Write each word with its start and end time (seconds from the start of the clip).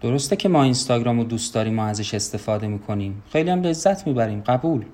درسته 0.00 0.36
که 0.36 0.48
ما 0.48 0.62
اینستاگرام 0.62 1.18
رو 1.18 1.24
دوست 1.24 1.54
داریم 1.54 1.74
ما 1.74 1.86
ازش 1.86 2.14
استفاده 2.14 2.68
می‌کنیم. 2.68 3.22
خیلی 3.30 3.50
هم 3.50 3.62
لذت 3.62 4.06
می‌بریم 4.06 4.40
قبول. 4.40 4.84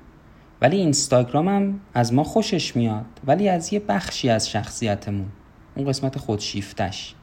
ولی 0.61 0.77
اینستاگرام 0.77 1.49
هم 1.49 1.81
از 1.95 2.13
ما 2.13 2.25
خوشش 2.25 2.77
میاد 2.77 3.05
ولی 3.27 3.49
از 3.49 3.73
یه 3.73 3.81
بخشی 3.81 4.29
از 4.29 4.51
شخصیتمون. 4.51 5.27
اون 5.75 5.87
قسمت 5.89 6.19
خودشیفتش. 6.19 7.15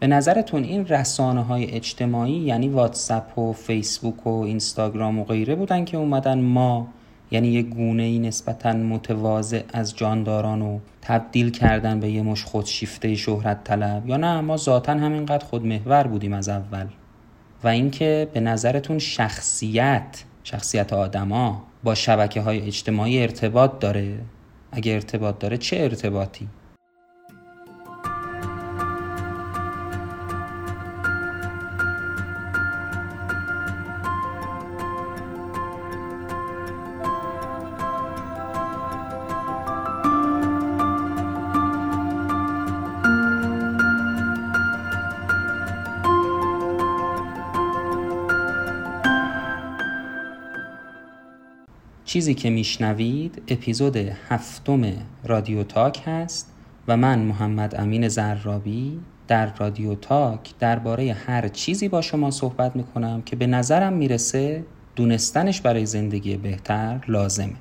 به 0.00 0.06
نظرتون 0.06 0.64
این 0.64 0.86
رسانه 0.86 1.42
های 1.42 1.70
اجتماعی 1.70 2.32
یعنی 2.32 2.68
واتساپ 2.68 3.38
و 3.38 3.52
فیسبوک 3.52 4.26
و 4.26 4.40
اینستاگرام 4.40 5.18
و 5.18 5.24
غیره 5.24 5.54
بودن 5.54 5.84
که 5.84 5.96
اومدن 5.96 6.40
ما 6.40 6.88
یعنی 7.30 7.48
یه 7.48 7.62
گونه 7.62 8.02
ای 8.02 8.18
نسبتا 8.18 8.72
متواضع 8.72 9.62
از 9.72 9.96
جانداران 9.96 10.62
و 10.62 10.78
تبدیل 11.02 11.50
کردن 11.50 12.00
به 12.00 12.10
یه 12.10 12.22
مش 12.22 12.44
خودشیفته 12.44 13.14
شهرت 13.14 13.64
طلب. 13.64 14.08
یا 14.08 14.16
نه 14.16 14.40
ما 14.40 14.56
ذاتا 14.56 14.92
همینقدر 14.92 15.44
خودمحور 15.44 16.06
بودیم 16.06 16.32
از 16.32 16.48
اول. 16.48 16.86
و 17.64 17.68
اینکه 17.68 18.28
به 18.34 18.40
نظرتون 18.40 18.98
شخصیت 18.98 20.24
شخصیت 20.44 20.92
آدما 20.92 21.62
با 21.84 21.94
شبکه 21.94 22.40
های 22.40 22.60
اجتماعی 22.60 23.22
ارتباط 23.22 23.78
داره. 23.78 24.18
اگه 24.72 24.92
ارتباط 24.92 25.38
داره 25.38 25.56
چه 25.56 25.76
ارتباطی؟ 25.76 26.48
چیزی 52.14 52.34
که 52.34 52.50
میشنوید 52.50 53.42
اپیزود 53.48 53.96
هفتم 53.96 54.92
رادیو 55.24 55.62
تاک 55.62 56.02
هست 56.06 56.52
و 56.88 56.96
من 56.96 57.18
محمد 57.18 57.74
امین 57.80 58.08
زرابی 58.08 59.00
در 59.28 59.54
رادیو 59.56 59.94
تاک 59.94 60.58
درباره 60.58 61.12
هر 61.12 61.48
چیزی 61.48 61.88
با 61.88 62.00
شما 62.00 62.30
صحبت 62.30 62.76
می‌کنم 62.76 63.22
که 63.22 63.36
به 63.36 63.46
نظرم 63.46 63.92
می‌رسه 63.92 64.64
دونستنش 64.96 65.60
برای 65.60 65.86
زندگی 65.86 66.36
بهتر 66.36 67.04
لازمه. 67.08 67.56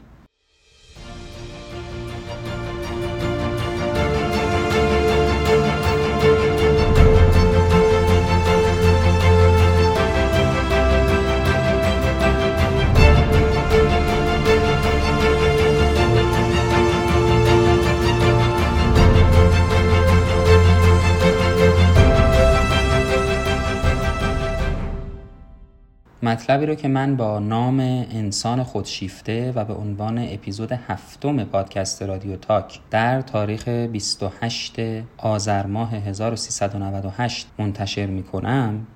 مطلبی 26.34 26.66
رو 26.66 26.76
که 26.76 26.88
من 26.88 27.16
با 27.16 27.39
نام 27.39 27.80
انسان 27.80 28.64
خودشیفته 28.64 29.52
و 29.56 29.66
به 29.66 29.73
عنوان 29.73 30.17
اپیزود 30.17 30.72
هفتم 30.72 31.44
پادکست 31.44 32.02
رادیو 32.03 32.36
تاک 32.36 32.80
در 32.92 33.22
تاریخ 33.22 33.67
28 33.67 34.75
آذر 35.17 35.66
ماه 35.66 35.95
1398 35.95 37.48
منتشر 37.59 38.06
می 38.06 38.23
کنم 38.23 38.88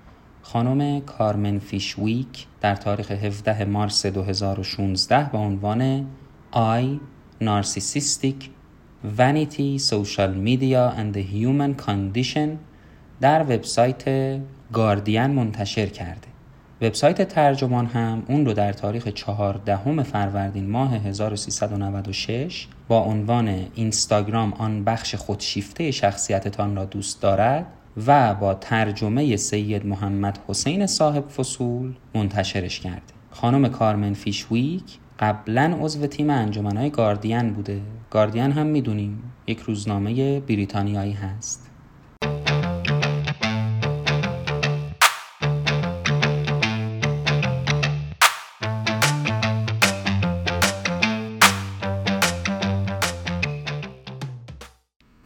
خانم 0.41 1.01
کارمن 1.01 1.59
فیشویک 1.59 2.47
در 2.61 2.75
تاریخ 2.75 3.11
17 3.11 3.65
مارس 3.65 4.05
2016 4.05 5.29
با 5.33 5.39
عنوان 5.39 6.05
I 6.53 6.99
Narcissistic 7.43 8.49
Vanity 9.17 9.79
Social 9.89 10.31
Media 10.47 10.93
and 10.97 11.13
the 11.13 11.23
Human 11.33 11.85
Condition 11.87 12.49
در 13.21 13.43
وبسایت 13.43 14.05
گاردین 14.73 15.27
منتشر 15.27 15.85
کرده. 15.85 16.36
وبسایت 16.81 17.21
ترجمان 17.21 17.85
هم 17.85 18.23
اون 18.27 18.45
رو 18.45 18.53
در 18.53 18.73
تاریخ 18.73 19.07
14 19.07 20.03
فروردین 20.03 20.69
ماه 20.69 20.93
1396 20.93 22.67
با 22.87 22.99
عنوان 22.99 23.65
اینستاگرام 23.75 24.53
آن 24.53 24.83
بخش 24.83 25.15
خودشیفته 25.15 25.91
شخصیتتان 25.91 26.75
را 26.75 26.85
دوست 26.85 27.21
دارد 27.21 27.65
و 28.07 28.35
با 28.35 28.53
ترجمه 28.53 29.35
سید 29.35 29.85
محمد 29.85 30.39
حسین 30.47 30.87
صاحب 30.87 31.27
فصول 31.27 31.93
منتشرش 32.15 32.79
کرده. 32.79 33.13
خانم 33.31 33.67
کارمن 33.67 34.13
فیشویک 34.13 34.83
قبلا 35.19 35.77
عضو 35.81 36.07
تیم 36.07 36.29
انجمنهای 36.29 36.89
گاردین 36.89 37.53
بوده. 37.53 37.81
گاردین 38.11 38.51
هم 38.51 38.67
می‌دونیم 38.67 39.31
یک 39.47 39.59
روزنامه 39.59 40.39
بریتانیایی 40.39 41.13
هست. 41.13 41.69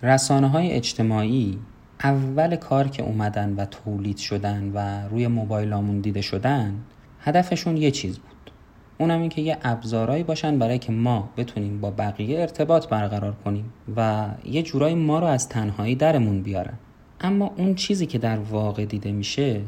رسانه 0.03 0.47
های 0.47 0.71
اجتماعی 0.71 1.59
اول 2.03 2.55
کار 2.55 2.87
که 2.87 3.03
اومدن 3.03 3.55
و 3.55 3.65
تولید 3.65 4.17
شدن 4.17 4.71
و 4.73 5.07
روی 5.09 5.27
موبایلامون 5.27 5.99
دیده 5.99 6.21
شدن 6.21 6.73
هدفشون 7.19 7.77
یه 7.77 7.91
چیز 7.91 8.17
بود. 8.19 8.51
اونم 8.97 9.21
این 9.21 9.29
که 9.29 9.41
یه 9.41 9.57
ابزارهایی 9.63 10.23
باشن 10.23 10.59
برای 10.59 10.79
که 10.79 10.91
ما 10.91 11.29
بتونیم 11.37 11.81
با 11.81 11.91
بقیه 11.91 12.39
ارتباط 12.39 12.87
برقرار 12.87 13.33
کنیم 13.45 13.73
و 13.97 14.29
یه 14.45 14.63
جورایی 14.63 14.95
ما 14.95 15.19
رو 15.19 15.25
از 15.25 15.49
تنهایی 15.49 15.95
درمون 15.95 16.41
بیارن. 16.41 16.73
اما 17.21 17.53
اون 17.57 17.75
چیزی 17.75 18.05
که 18.05 18.17
در 18.17 18.39
واقع 18.39 18.85
دیده 18.85 19.11
میشه 19.11 19.61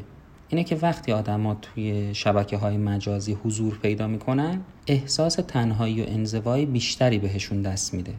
اینه 0.48 0.64
که 0.64 0.76
وقتی 0.76 1.12
آدما 1.12 1.54
توی 1.54 2.14
شبکه 2.14 2.56
های 2.56 2.76
مجازی 2.76 3.32
حضور 3.44 3.78
پیدا 3.78 4.06
می‌کنن 4.06 4.60
احساس 4.86 5.34
تنهایی 5.34 6.02
و 6.02 6.04
انزوای 6.08 6.66
بیشتری 6.66 7.18
بهشون 7.18 7.62
دست 7.62 7.94
میده. 7.94 8.14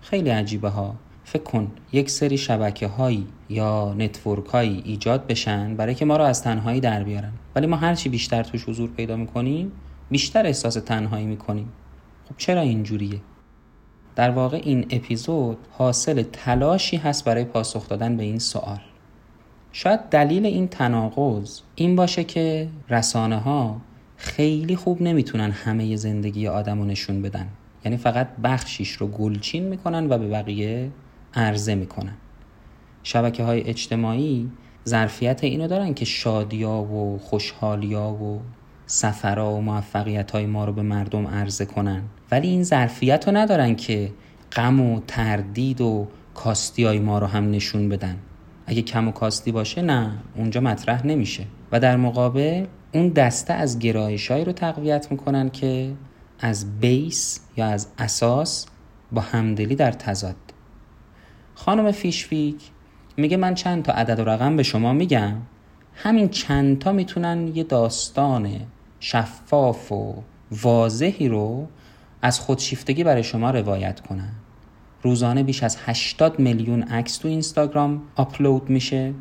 خیلی 0.00 0.30
عجیبه 0.30 0.68
ها. 0.68 0.94
فکر 1.32 1.42
کن 1.42 1.72
یک 1.92 2.10
سری 2.10 2.38
شبکه 2.38 2.86
هایی 2.86 3.26
یا 3.48 3.94
نتورک 3.98 4.46
هایی 4.46 4.82
ایجاد 4.84 5.26
بشن 5.26 5.76
برای 5.76 5.94
که 5.94 6.04
ما 6.04 6.16
رو 6.16 6.24
از 6.24 6.42
تنهایی 6.42 6.80
در 6.80 7.02
بیارن. 7.04 7.32
ولی 7.54 7.66
ما 7.66 7.76
هرچی 7.76 8.08
بیشتر 8.08 8.42
توش 8.42 8.68
حضور 8.68 8.90
پیدا 8.90 9.16
می‌کنیم 9.16 9.72
بیشتر 10.10 10.46
احساس 10.46 10.74
تنهایی 10.74 11.26
می‌کنیم. 11.26 11.68
خب 12.28 12.34
چرا 12.36 12.60
اینجوریه؟ 12.60 13.20
در 14.16 14.30
واقع 14.30 14.60
این 14.64 14.86
اپیزود 14.90 15.58
حاصل 15.70 16.22
تلاشی 16.22 16.96
هست 16.96 17.24
برای 17.24 17.44
پاسخ 17.44 17.88
دادن 17.88 18.16
به 18.16 18.22
این 18.22 18.38
سوال. 18.38 18.80
شاید 19.72 20.00
دلیل 20.00 20.46
این 20.46 20.68
تناقض 20.68 21.60
این 21.74 21.96
باشه 21.96 22.24
که 22.24 22.68
رسانه 22.88 23.38
ها 23.38 23.80
خیلی 24.16 24.76
خوب 24.76 25.02
نمی‌تونن 25.02 25.50
همه 25.50 25.96
زندگی 25.96 26.48
آدم 26.48 26.78
رو 26.78 26.84
نشون 26.84 27.22
بدن. 27.22 27.48
یعنی 27.84 27.96
فقط 27.96 28.28
بخشیش 28.44 28.90
رو 28.90 29.06
گلچین 29.06 29.62
می‌کنن 29.62 30.12
و 30.12 30.18
به 30.18 30.28
بقیه 30.28 30.90
عرضه 31.34 31.74
می‌کنن. 31.74 32.14
شبکه 33.02 33.44
های 33.44 33.68
اجتماعی 33.68 34.50
ظرفیت 34.88 35.44
اینو 35.44 35.68
دارن 35.68 35.94
که 35.94 36.04
شادیا 36.04 36.82
و 36.82 37.18
خوشحالیا 37.18 38.08
و 38.08 38.40
سفرها 38.86 39.54
و 39.54 39.60
موفقیت 39.60 40.30
های 40.30 40.46
ما 40.46 40.64
رو 40.64 40.72
به 40.72 40.82
مردم 40.82 41.26
عرضه 41.26 41.64
کنن. 41.64 42.02
ولی 42.30 42.48
این 42.48 42.62
ظرفیت 42.62 43.28
رو 43.28 43.36
ندارن 43.36 43.74
که 43.74 44.12
غم 44.52 44.80
و 44.80 45.00
تردید 45.06 45.80
و 45.80 46.08
کاستی 46.34 46.84
های 46.84 46.98
ما 46.98 47.18
رو 47.18 47.26
هم 47.26 47.50
نشون 47.50 47.88
بدن. 47.88 48.16
اگه 48.66 48.82
کم 48.82 49.08
و 49.08 49.12
کاستی 49.12 49.52
باشه 49.52 49.82
نه 49.82 50.18
اونجا 50.36 50.60
مطرح 50.60 51.06
نمیشه. 51.06 51.44
و 51.72 51.80
در 51.80 51.96
مقابل 51.96 52.66
اون 52.92 53.08
دسته 53.08 53.54
از 53.54 53.78
گرایش 53.78 54.30
رو 54.30 54.52
تقویت 54.52 55.10
می‌کنن 55.10 55.50
که 55.50 55.92
از 56.40 56.80
بیس 56.80 57.40
یا 57.56 57.66
از 57.66 57.86
اساس 57.98 58.66
با 59.12 59.20
همدلی 59.20 59.74
در 59.74 59.92
تضاد. 59.92 60.36
خانم 61.64 61.92
فیشویک 61.92 62.56
میگه 63.16 63.36
من 63.36 63.54
چند 63.54 63.82
تا 63.82 63.92
عدد 63.92 64.20
و 64.20 64.24
رقم 64.24 64.56
به 64.56 64.62
شما 64.62 64.92
میگم. 64.92 65.36
همین 65.94 66.28
چند 66.28 66.78
تا 66.78 66.92
می‌تونن 66.92 67.48
یه 67.54 67.64
داستان 67.64 68.50
شفاف 69.00 69.92
و 69.92 70.14
واضحی 70.62 71.28
رو 71.28 71.68
از 72.22 72.40
خودشیفتگی 72.40 73.04
برای 73.04 73.22
شما 73.22 73.50
روایت 73.50 74.00
کنن. 74.00 74.32
روزانه 75.02 75.42
بیش 75.42 75.62
از 75.62 75.76
80 75.80 76.38
میلیون 76.38 76.82
عکس 76.82 77.16
تو 77.16 77.28
اینستاگرام 77.28 78.02
آپلود 78.16 78.70
میشه. 78.70 79.14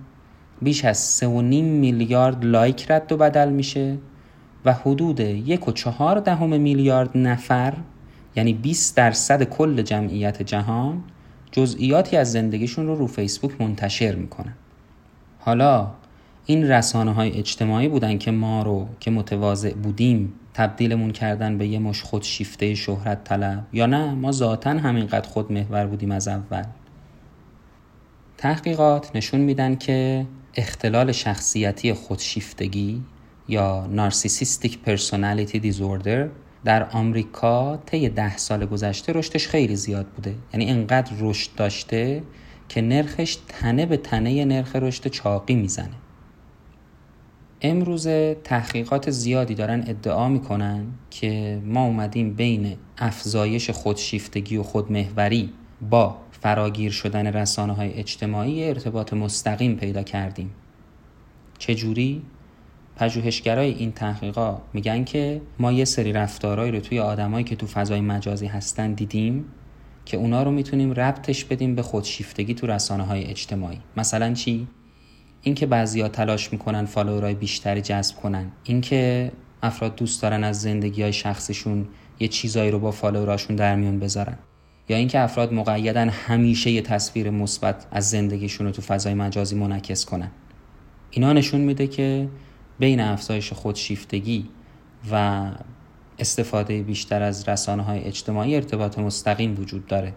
بیش 0.62 0.86
از 0.86 1.22
3.5 1.22 1.26
میلیارد 1.26 2.46
لایک 2.46 2.92
رد 2.92 3.12
و 3.12 3.18
بدل 3.18 3.50
میشه 3.50 3.98
و 4.66 4.74
حدود 4.74 5.20
یک 5.20 5.68
و 5.68 5.72
چهار 5.72 6.20
دهم 6.20 6.62
میلیارد 6.62 7.18
نفر 7.18 7.74
یعنی 8.36 8.54
20 8.54 8.98
درصد 8.98 9.44
کل 9.44 9.82
جمعیت 9.82 10.42
جهان 10.44 11.04
جزئیاتی 11.52 12.18
از 12.18 12.32
زندگیشون 12.32 12.88
رو 12.88 12.96
رو 12.96 13.08
فیسبوک 13.08 13.62
منتشر 13.62 14.16
می‌کنن 14.16 14.54
حالا 15.40 15.92
این 16.46 16.72
رسانه 16.72 17.14
های 17.14 17.38
اجتماعی 17.38 17.88
بودن 17.88 18.18
که 18.18 18.32
ما 18.32 18.64
رو 18.64 18.88
که 19.00 19.12
متواضع 19.12 19.74
بودیم 19.74 20.34
تبدیلمون 20.54 21.12
کردن 21.12 21.58
به 21.58 21.68
یه 21.68 21.80
مش 21.80 22.02
خودشیفته 22.02 22.76
شهرت 22.76 23.24
طلب 23.24 23.66
یا 23.74 23.86
نه؟ 23.86 24.14
ما 24.14 24.32
ذاتا 24.32 24.70
همینقدر 24.70 25.30
خود 25.30 25.52
محور 25.52 25.86
بودیم 25.86 26.12
از 26.12 26.28
اول. 26.28 26.64
تحقیقات 28.38 29.16
نشون 29.16 29.42
میدن 29.42 29.76
که 29.76 30.26
اختلال 30.56 31.12
شخصیتی 31.12 31.94
خودشیفتگی 31.94 33.04
یا 33.48 33.88
نارسیسیستیک 33.88 34.80
پرسونالیتی 34.80 35.60
دیزوردر 35.60 36.28
در 36.66 36.90
آمریکا 36.90 37.78
طی 37.86 38.10
ده 38.10 38.38
سال 38.38 38.66
گذشته 38.66 39.14
رشدش 39.14 39.48
خیلی 39.48 39.76
زیاد 39.76 40.08
بوده. 40.08 40.36
یعنی 40.54 40.70
انقدر 40.70 41.12
رشد 41.20 41.50
داشته 41.56 42.24
که 42.70 42.82
نرخش 42.82 43.38
تنه 43.48 43.86
به 43.86 43.98
تنه 43.98 44.46
نرخ 44.46 44.76
رشد 44.76 45.08
چاقی 45.08 45.56
می‌زنه. 45.56 45.96
امروز 47.62 48.08
تحقیقات 48.44 49.12
زیادی 49.12 49.56
دارن 49.56 49.84
ادعا 49.88 50.30
می‌کنن 50.30 50.86
که 51.10 51.62
ما 51.66 51.86
اومدیم 51.86 52.34
بین 52.34 52.78
افزایش 52.98 53.70
خودشیفتگی 53.70 54.58
و 54.58 54.64
خودمهوری 54.64 55.54
با 55.90 56.18
فراگیر 56.32 56.92
شدن 56.92 57.28
رسانه 57.28 57.74
های 57.74 57.94
اجتماعی 57.94 58.64
ارتباط 58.64 59.14
مستقیم 59.14 59.76
پیدا 59.76 60.04
کردیم. 60.04 60.52
چجوری؟ 61.58 62.22
پژوهشگرای 63.00 63.72
این 63.74 63.92
تحقیقات 63.92 64.62
میگن 64.74 65.04
که 65.04 65.42
ما 65.60 65.72
یه 65.72 65.86
سری 65.86 66.14
رفتارهایی 66.14 66.72
رو 66.72 66.80
توی 66.80 67.00
آدمایی 67.00 67.44
که 67.44 67.56
تو 67.56 67.68
فضای 67.68 68.02
مجازی 68.02 68.46
هستن 68.46 68.94
دیدیم 68.94 69.46
که 70.06 70.18
اونا 70.18 70.44
رو 70.44 70.52
می‌تونیم 70.52 70.92
ربطش 70.92 71.46
بدیم 71.46 71.76
به 71.76 71.82
خودشیفتگی 71.82 72.54
تو 72.54 72.68
رسانه 72.68 73.04
های 73.04 73.26
اجتماعی. 73.26 73.80
مثلا 73.98 74.34
چی؟ 74.34 74.68
اینکه 75.42 75.66
بعضیا 75.66 76.08
تلاش 76.08 76.54
می‌کنن 76.54 76.86
فالوورای 76.86 77.34
بیشتری 77.34 77.82
جذب 77.82 78.16
کنن. 78.16 78.52
اینکه 78.64 79.32
افراد 79.64 79.96
دوست 79.96 80.22
دارن 80.22 80.44
از 80.44 80.62
زندگی 80.62 81.02
های 81.02 81.14
شخصشون 81.14 81.88
یه 82.20 82.28
چیزایی 82.28 82.72
رو 82.72 82.80
با 82.80 82.92
فالووراشون 82.92 83.56
در 83.56 83.76
میون 83.76 84.00
بذارن. 84.00 84.38
یا 84.90 84.98
اینکه 84.98 85.20
افراد 85.20 85.54
مقیدن 85.54 86.10
همیشه 86.10 86.72
یه 86.72 86.82
تصویر 86.82 87.30
مثبت 87.30 87.86
از 87.92 88.10
زندگیشون 88.10 88.68
رو 88.68 88.72
تو 88.72 88.82
فضای 88.82 89.14
مجازی 89.14 89.56
منعکس 89.56 90.06
کنن. 90.06 90.32
اینا 91.12 91.34
نشون 91.34 91.62
میده 91.62 91.88
که 91.88 92.28
بین 92.80 93.00
افزایش 93.00 93.54
خودشیفتگی 93.54 94.46
و 95.12 95.46
استفاده 96.20 96.84
بیشتر 96.84 97.22
از 97.22 97.50
رسانه 97.50 97.84
های 97.84 98.04
اجتماعی 98.04 98.56
ارتباط 98.56 99.00
مستقیم 99.00 99.60
وجود 99.60 99.88
داره. 99.88 100.14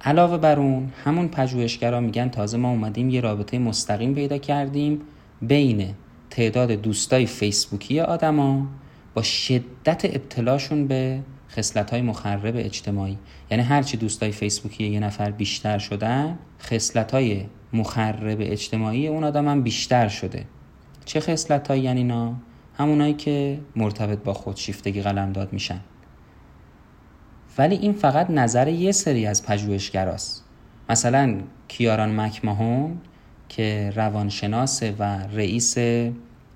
علاوه 0.00 0.38
بر 0.38 0.58
اون 0.58 0.92
همون 1.04 1.28
پژوهشگرا 1.28 2.00
میگن 2.00 2.28
تازه 2.28 2.56
ما 2.56 2.70
اومدیم 2.70 3.10
یه 3.10 3.20
رابطه 3.20 3.58
مستقیم 3.58 4.14
پیدا 4.14 4.38
کردیم 4.38 5.00
بین 5.42 5.94
تعداد 6.30 6.72
دوستای 6.72 7.26
فیسبوکی 7.26 8.00
آدما 8.00 8.66
با 9.14 9.22
شدت 9.22 10.04
ابتلاشون 10.04 10.86
به 10.86 11.20
خصلت 11.50 11.90
های 11.90 12.02
مخرب 12.02 12.54
اجتماعی. 12.56 13.18
یعنی 13.50 13.62
هرچی 13.62 13.96
دوستای 13.96 14.32
فیسبوکی 14.32 14.86
یه 14.86 15.00
نفر 15.00 15.30
بیشتر 15.30 15.78
شدن 15.78 16.38
خصلت 16.60 17.14
های 17.14 17.44
مخرب 17.72 18.38
اجتماعی 18.40 19.08
اون 19.08 19.24
آدم 19.24 19.48
هم 19.48 19.62
بیشتر 19.62 20.08
شده. 20.08 20.44
چه 21.06 21.20
خصلت 21.20 21.68
هایی 21.68 21.82
یعنی 21.82 22.00
اینا 22.00 22.34
همونایی 22.78 23.14
که 23.14 23.58
مرتبط 23.76 24.18
با 24.18 24.34
خودشیفتگی 24.34 25.02
قلمداد 25.02 25.52
میشن. 25.52 25.80
ولی 27.58 27.76
این 27.76 27.92
فقط 27.92 28.30
نظر 28.30 28.68
یه 28.68 28.92
سری 28.92 29.26
از 29.26 29.46
پژوهشگراست. 29.46 30.44
مثلا 30.90 31.40
کیاران 31.68 32.20
مکماهون 32.20 32.98
که 33.48 33.92
روانشناسه 33.96 34.94
و 34.98 35.02
رئیس 35.32 35.76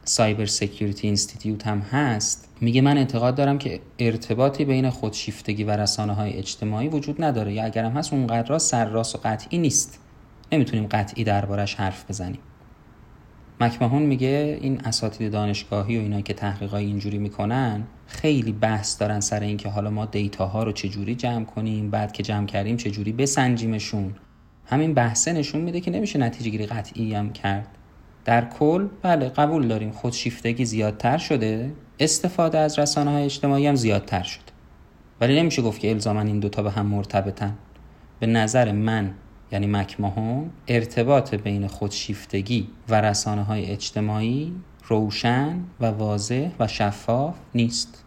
Cyber 0.04 0.46
Security 0.46 1.06
Institute 1.06 1.66
هم 1.66 1.78
هست 1.78 2.48
میگه 2.60 2.80
من 2.80 2.98
اعتقاد 2.98 3.34
دارم 3.34 3.58
که 3.58 3.80
ارتباطی 3.98 4.64
بین 4.64 4.90
خودشیفتگی 4.90 5.64
و 5.64 5.70
رسانه 5.70 6.12
های 6.12 6.32
اجتماعی 6.32 6.88
وجود 6.88 7.24
نداره. 7.24 7.52
یا 7.52 7.64
اگرم 7.64 7.92
هست 7.92 8.12
اونقدر 8.12 8.58
سرراست 8.58 9.14
و 9.14 9.18
قطعی 9.24 9.58
نیست. 9.58 10.00
نمی‌تونیم 10.52 10.86
قطعی 10.86 11.24
دربارش 11.24 11.74
حرف 11.74 12.04
بزنیم. 12.10 12.38
مکمهون 13.60 14.02
میگه 14.02 14.58
این 14.60 14.80
اساتید 14.84 15.32
دانشگاهی 15.32 15.98
و 15.98 16.00
اینا 16.00 16.20
که 16.20 16.34
تحقیقای 16.34 16.84
اینجوری 16.84 17.18
می‌کنن 17.18 17.82
خیلی 18.06 18.52
بحث 18.52 19.00
دارن 19.00 19.20
سر 19.20 19.40
اینکه 19.40 19.68
حالا 19.68 19.90
ما 19.90 20.06
data 20.06 20.51
ها 20.51 20.62
رو 20.62 20.72
چجوری 20.72 21.14
جمع 21.14 21.44
کنیم 21.44 21.90
بعد 21.90 22.12
که 22.12 22.22
جمع 22.22 22.46
کردیم 22.46 22.76
چجوری 22.76 23.12
بسنجیمشون. 23.12 24.14
همین 24.66 24.94
بحثه 24.94 25.32
نشون 25.32 25.60
میده 25.60 25.80
که 25.80 25.90
نمیشه 25.90 26.18
نتیجه 26.18 26.50
گیری 26.50 26.66
قطعی 26.66 27.14
هم 27.14 27.32
کرد. 27.32 27.68
در 28.24 28.44
کل 28.44 28.88
بله 29.02 29.28
قبول 29.28 29.68
داریم 29.68 29.90
خودشیفتگی 29.90 30.64
زیادتر 30.64 31.18
شده 31.18 31.72
استفاده 32.00 32.58
از 32.58 32.78
رسانه 32.78 33.10
های 33.10 33.24
اجتماعی 33.24 33.66
هم 33.66 33.74
زیادتر 33.74 34.22
شده 34.22 34.42
ولی 35.20 35.40
نمیشه 35.40 35.62
گفت 35.62 35.80
که 35.80 35.90
الزاما 35.90 36.20
این 36.20 36.40
دوتا 36.40 36.62
به 36.62 36.70
هم 36.70 36.86
مرتبطن. 36.86 37.54
به 38.20 38.26
نظر 38.26 38.72
من 38.72 39.14
یعنی 39.52 39.66
مکماهون 39.66 40.50
ارتباط 40.68 41.34
بین 41.34 41.66
خودشیفتگی 41.66 42.68
و 42.88 43.00
رسانه 43.00 43.42
های 43.42 43.66
اجتماعی 43.66 44.52
روشن 44.86 45.64
و 45.80 45.86
واضح 45.86 46.50
و 46.58 46.68
شفاف 46.68 47.34
نیست. 47.54 48.04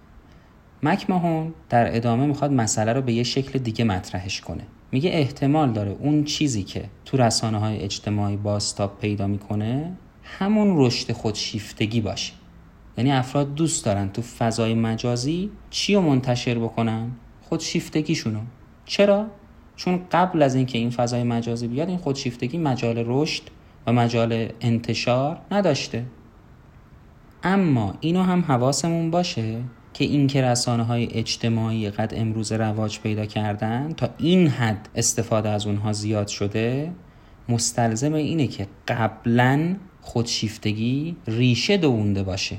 مکماهون 0.83 1.53
در 1.69 1.95
ادامه 1.95 2.25
می‌خواد 2.25 2.51
مسئله 2.51 2.93
رو 2.93 3.01
به 3.01 3.13
یه 3.13 3.23
شکل 3.23 3.59
دیگه 3.59 3.85
مطرحش 3.85 4.41
کنه. 4.41 4.63
میگه 4.91 5.09
احتمال 5.13 5.71
داره 5.71 5.95
اون 5.99 6.23
چیزی 6.23 6.63
که 6.63 6.85
تو 7.05 7.17
رسانه 7.17 7.57
های 7.57 7.79
اجتماعی 7.79 8.37
باستاب 8.37 8.99
پیدا 8.99 9.27
می‌کنه 9.27 9.91
همون 10.23 10.73
رشد 10.77 11.11
خودشیفتگی 11.11 12.01
باشه. 12.01 12.33
یعنی 12.97 13.11
افراد 13.11 13.55
دوست 13.55 13.85
دارن 13.85 14.09
تو 14.09 14.21
فضای 14.21 14.73
مجازی 14.73 15.51
چی 15.69 15.95
رو 15.95 16.01
منتشر 16.01 16.59
بکنن؟ 16.59 17.11
خودشیفتگیشونو. 17.41 18.39
چرا؟ 18.85 19.27
چون 19.75 19.99
قبل 20.11 20.41
از 20.41 20.55
اینکه 20.55 20.77
این 20.77 20.89
فضای 20.89 21.23
مجازی 21.23 21.67
بیاد 21.67 21.89
این 21.89 21.97
خودشیفتگی 21.97 22.57
مجال 22.57 23.03
رشد 23.07 23.43
و 23.87 23.93
مجال 23.93 24.47
انتشار 24.61 25.39
نداشته. 25.51 26.05
اما 27.43 27.93
اینو 27.99 28.23
هم 28.23 28.41
حواسمون 28.41 29.11
باشه 29.11 29.61
که 29.93 30.05
این 30.05 30.27
که 30.27 30.41
رسانه 30.41 30.83
های 30.83 31.07
اجتماعی 31.11 31.89
قد 31.89 32.13
امروز 32.15 32.51
رواج 32.51 32.99
پیدا 32.99 33.25
کردن 33.25 33.93
تا 33.93 34.09
این 34.17 34.47
حد 34.47 34.89
استفاده 34.95 35.49
از 35.49 35.67
اونها 35.67 35.93
زیاد 35.93 36.27
شده 36.27 36.91
مستلزم 37.49 38.13
اینه 38.13 38.47
که 38.47 38.67
قبلا 38.87 39.75
خودشیفتگی 40.01 41.15
ریشه 41.27 41.77
دوونده 41.77 42.23
باشه. 42.23 42.57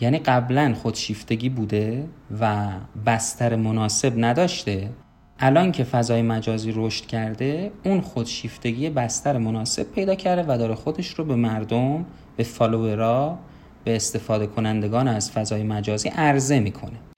یعنی 0.00 0.18
قبلا 0.18 0.74
خودشیفتگی 0.74 1.48
بوده 1.48 2.08
و 2.40 2.70
بستر 3.06 3.56
مناسب 3.56 4.12
نداشته 4.16 4.90
الان 5.38 5.72
که 5.72 5.84
فضای 5.84 6.22
مجازی 6.22 6.72
رشد 6.76 7.06
کرده 7.06 7.72
اون 7.84 8.00
خودشیفتگی 8.00 8.90
بستر 8.90 9.38
مناسب 9.38 9.82
پیدا 9.82 10.14
کرده 10.14 10.54
و 10.54 10.58
داره 10.58 10.74
خودش 10.74 11.08
رو 11.08 11.24
به 11.24 11.34
مردم 11.34 12.04
به 12.36 12.44
فالوورا 12.44 13.38
به 13.84 13.96
استفاده 13.96 14.46
کنندگان 14.46 15.08
از 15.08 15.30
فضای 15.30 15.62
مجازی 15.62 16.08
عرضه 16.08 16.60
می‌کنه. 16.60 17.13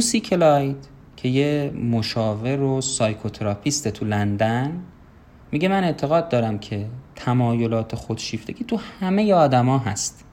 لوسی 0.00 0.20
کلاید 0.20 0.76
که 1.16 1.28
یه 1.28 1.70
مشاور 1.70 2.60
و 2.60 2.80
psychotherapist 2.80 3.88
تو 3.88 4.04
لندن 4.04 4.82
میگه 5.52 5.68
من 5.68 5.84
اعتقاد 5.84 6.28
دارم 6.28 6.58
که 6.58 6.86
تمایلات 7.16 7.94
خودشیفتگی 7.94 8.64
تو 8.64 8.76
همه 9.00 9.32
آدما 9.32 9.78
هست. 9.78 10.24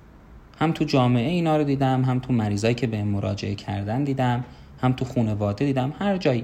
هم 0.59 0.71
تو 0.71 0.85
جامعه 0.85 1.29
اینا 1.29 1.57
رو 1.57 1.63
دیدم 1.63 2.03
هم 2.03 2.19
تو 2.19 2.33
مریضایی 2.33 2.75
که 2.75 2.87
به 2.87 3.03
مراجعه 3.03 3.55
کردن 3.55 4.03
دیدم 4.03 4.43
هم 4.81 4.93
تو 4.93 5.05
خانواده 5.05 5.65
دیدم 5.65 5.93
هر 5.99 6.17
جایی. 6.17 6.43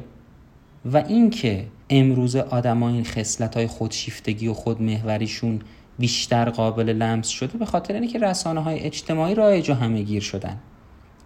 و 0.86 0.98
اینکه 0.98 1.66
امروز 1.90 2.36
آدما 2.36 2.90
این 2.90 3.04
خصلت 3.04 3.58
های 3.58 3.68
خودشیفتگی 3.68 4.48
و 4.48 4.54
خودمحوریشون 4.54 5.62
بیشتر 6.00 6.50
قابل 6.50 6.90
لمس 6.90 7.28
شده 7.28 7.58
به 7.58 7.66
خاطر 7.66 7.94
اینکه 7.94 8.20
رسانه 8.20 8.64
های 8.64 8.80
اجتماعی 8.80 9.36
رایج 9.36 9.70
و 9.70 9.74
همه 9.74 10.02
گیر 10.02 10.22
شدن. 10.22 10.60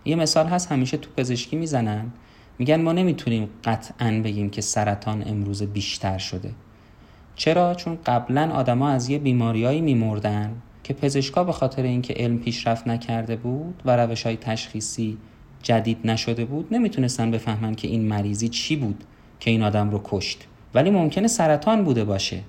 یه 0.08 0.16
مثال 0.16 0.46
هست 0.46 0.72
همیشه 0.72 0.98
تو 0.98 1.10
پزشکی 1.18 1.56
می‌زنن. 1.56 2.12
میگن 2.60 2.82
ما 2.82 2.92
نمی‌تونیم 2.92 3.50
قطعا 3.64 4.22
بگیم 4.24 4.50
که 4.50 4.62
سرطان 4.62 5.24
امروز 5.28 5.64
بیشتر 5.64 6.18
شده. 6.18 6.52
چرا؟ 7.36 7.76
چون 7.76 7.98
قبلا 8.06 8.52
آدما 8.54 8.90
از 8.90 9.10
یه 9.10 9.20
بیماریایی 9.20 9.82
میمردن 9.82 10.52
که 10.84 10.94
پزشکا 10.94 11.44
به 11.44 11.52
خاطر 11.52 11.84
اینکه 11.84 12.14
علم 12.14 12.38
پیشرفت 12.38 12.88
نکرده 12.88 13.36
بود 13.36 13.82
و 13.86 13.98
روش 13.98 14.26
های 14.26 14.38
تشخیصی 14.38 15.18
جدید 15.64 15.98
نشده 16.04 16.46
بود 16.46 16.68
نمی‌تونستن 16.72 17.32
بفهمن 17.32 17.76
که 17.76 17.88
این 17.88 18.08
مریضی 18.08 18.50
چی 18.50 18.76
بود 18.76 19.04
که 19.40 19.52
این 19.52 19.64
آدم 19.64 19.90
رو 19.90 20.02
کشت. 20.04 20.48
ولی 20.74 20.90
ممکنه 20.90 21.28
سرطان 21.28 21.84
بوده 21.84 22.04
باشه. 22.04 22.40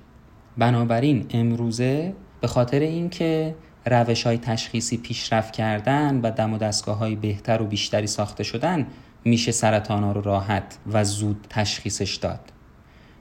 بنابراین 0.58 1.26
امروزه 1.30 2.12
به 2.40 2.46
خاطر 2.46 2.80
اینکه 2.80 3.54
روش 3.88 4.26
های 4.26 4.38
تشخیصی 4.38 4.96
پیشرفت 4.96 5.52
کردن 5.52 6.20
و 6.22 6.30
دم 6.30 6.54
و 6.54 6.58
دستگاه 6.58 6.98
های 6.98 7.16
بهتر 7.16 7.62
و 7.62 7.66
بیشتری 7.66 8.06
ساخته 8.06 8.44
شدن 8.44 8.86
میشه 9.24 9.52
سرطان 9.52 10.02
ها 10.02 10.12
رو 10.12 10.20
راحت 10.20 10.78
و 10.92 11.04
زود 11.04 11.46
تشخیصش 11.50 12.14
داد. 12.14 12.40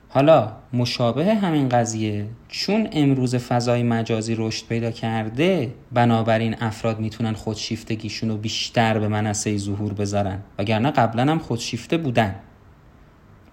حالا 0.09 0.51
مشابه 0.73 1.35
همین 1.35 1.69
قضیه 1.69 2.25
چون 2.47 2.87
امروز 2.91 3.35
فضای 3.35 3.83
مجازی 3.83 4.35
رشد 4.35 4.67
پیدا 4.67 4.91
کرده 4.91 5.73
بنابراین 5.91 6.55
افراد 6.59 6.99
می‌تونن 6.99 7.33
خودشیفتگیشون 7.33 8.29
رو 8.29 8.37
بیشتر 8.37 8.99
به 8.99 9.07
منصه 9.07 9.57
ظهور 9.57 9.93
بذارن. 9.93 10.39
وگرنه 10.59 10.91
قبلا 10.91 11.31
هم 11.31 11.39
خودشیفته 11.39 11.97
بودن. 11.97 12.35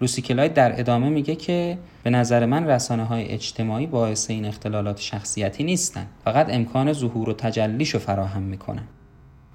لوسی 0.05 0.21
کلاید 0.21 0.53
در 0.53 0.79
ادامه 0.79 1.09
میگه 1.09 1.35
که 1.35 1.77
به 2.03 2.09
نظر 2.09 2.45
من 2.45 2.67
رسانه 2.67 3.03
های 3.03 3.25
اجتماعی 3.27 3.87
باعث 3.87 4.29
این 4.29 4.45
اختلالات 4.45 4.99
شخصیتی 4.99 5.63
نیستن. 5.63 6.07
فقط 6.25 6.47
امکان 6.49 6.93
ظهور 6.93 7.29
و 7.29 7.33
تجلیش 7.33 7.89
رو 7.89 7.99
فراهم 7.99 8.41
می‌کنن. 8.41 8.83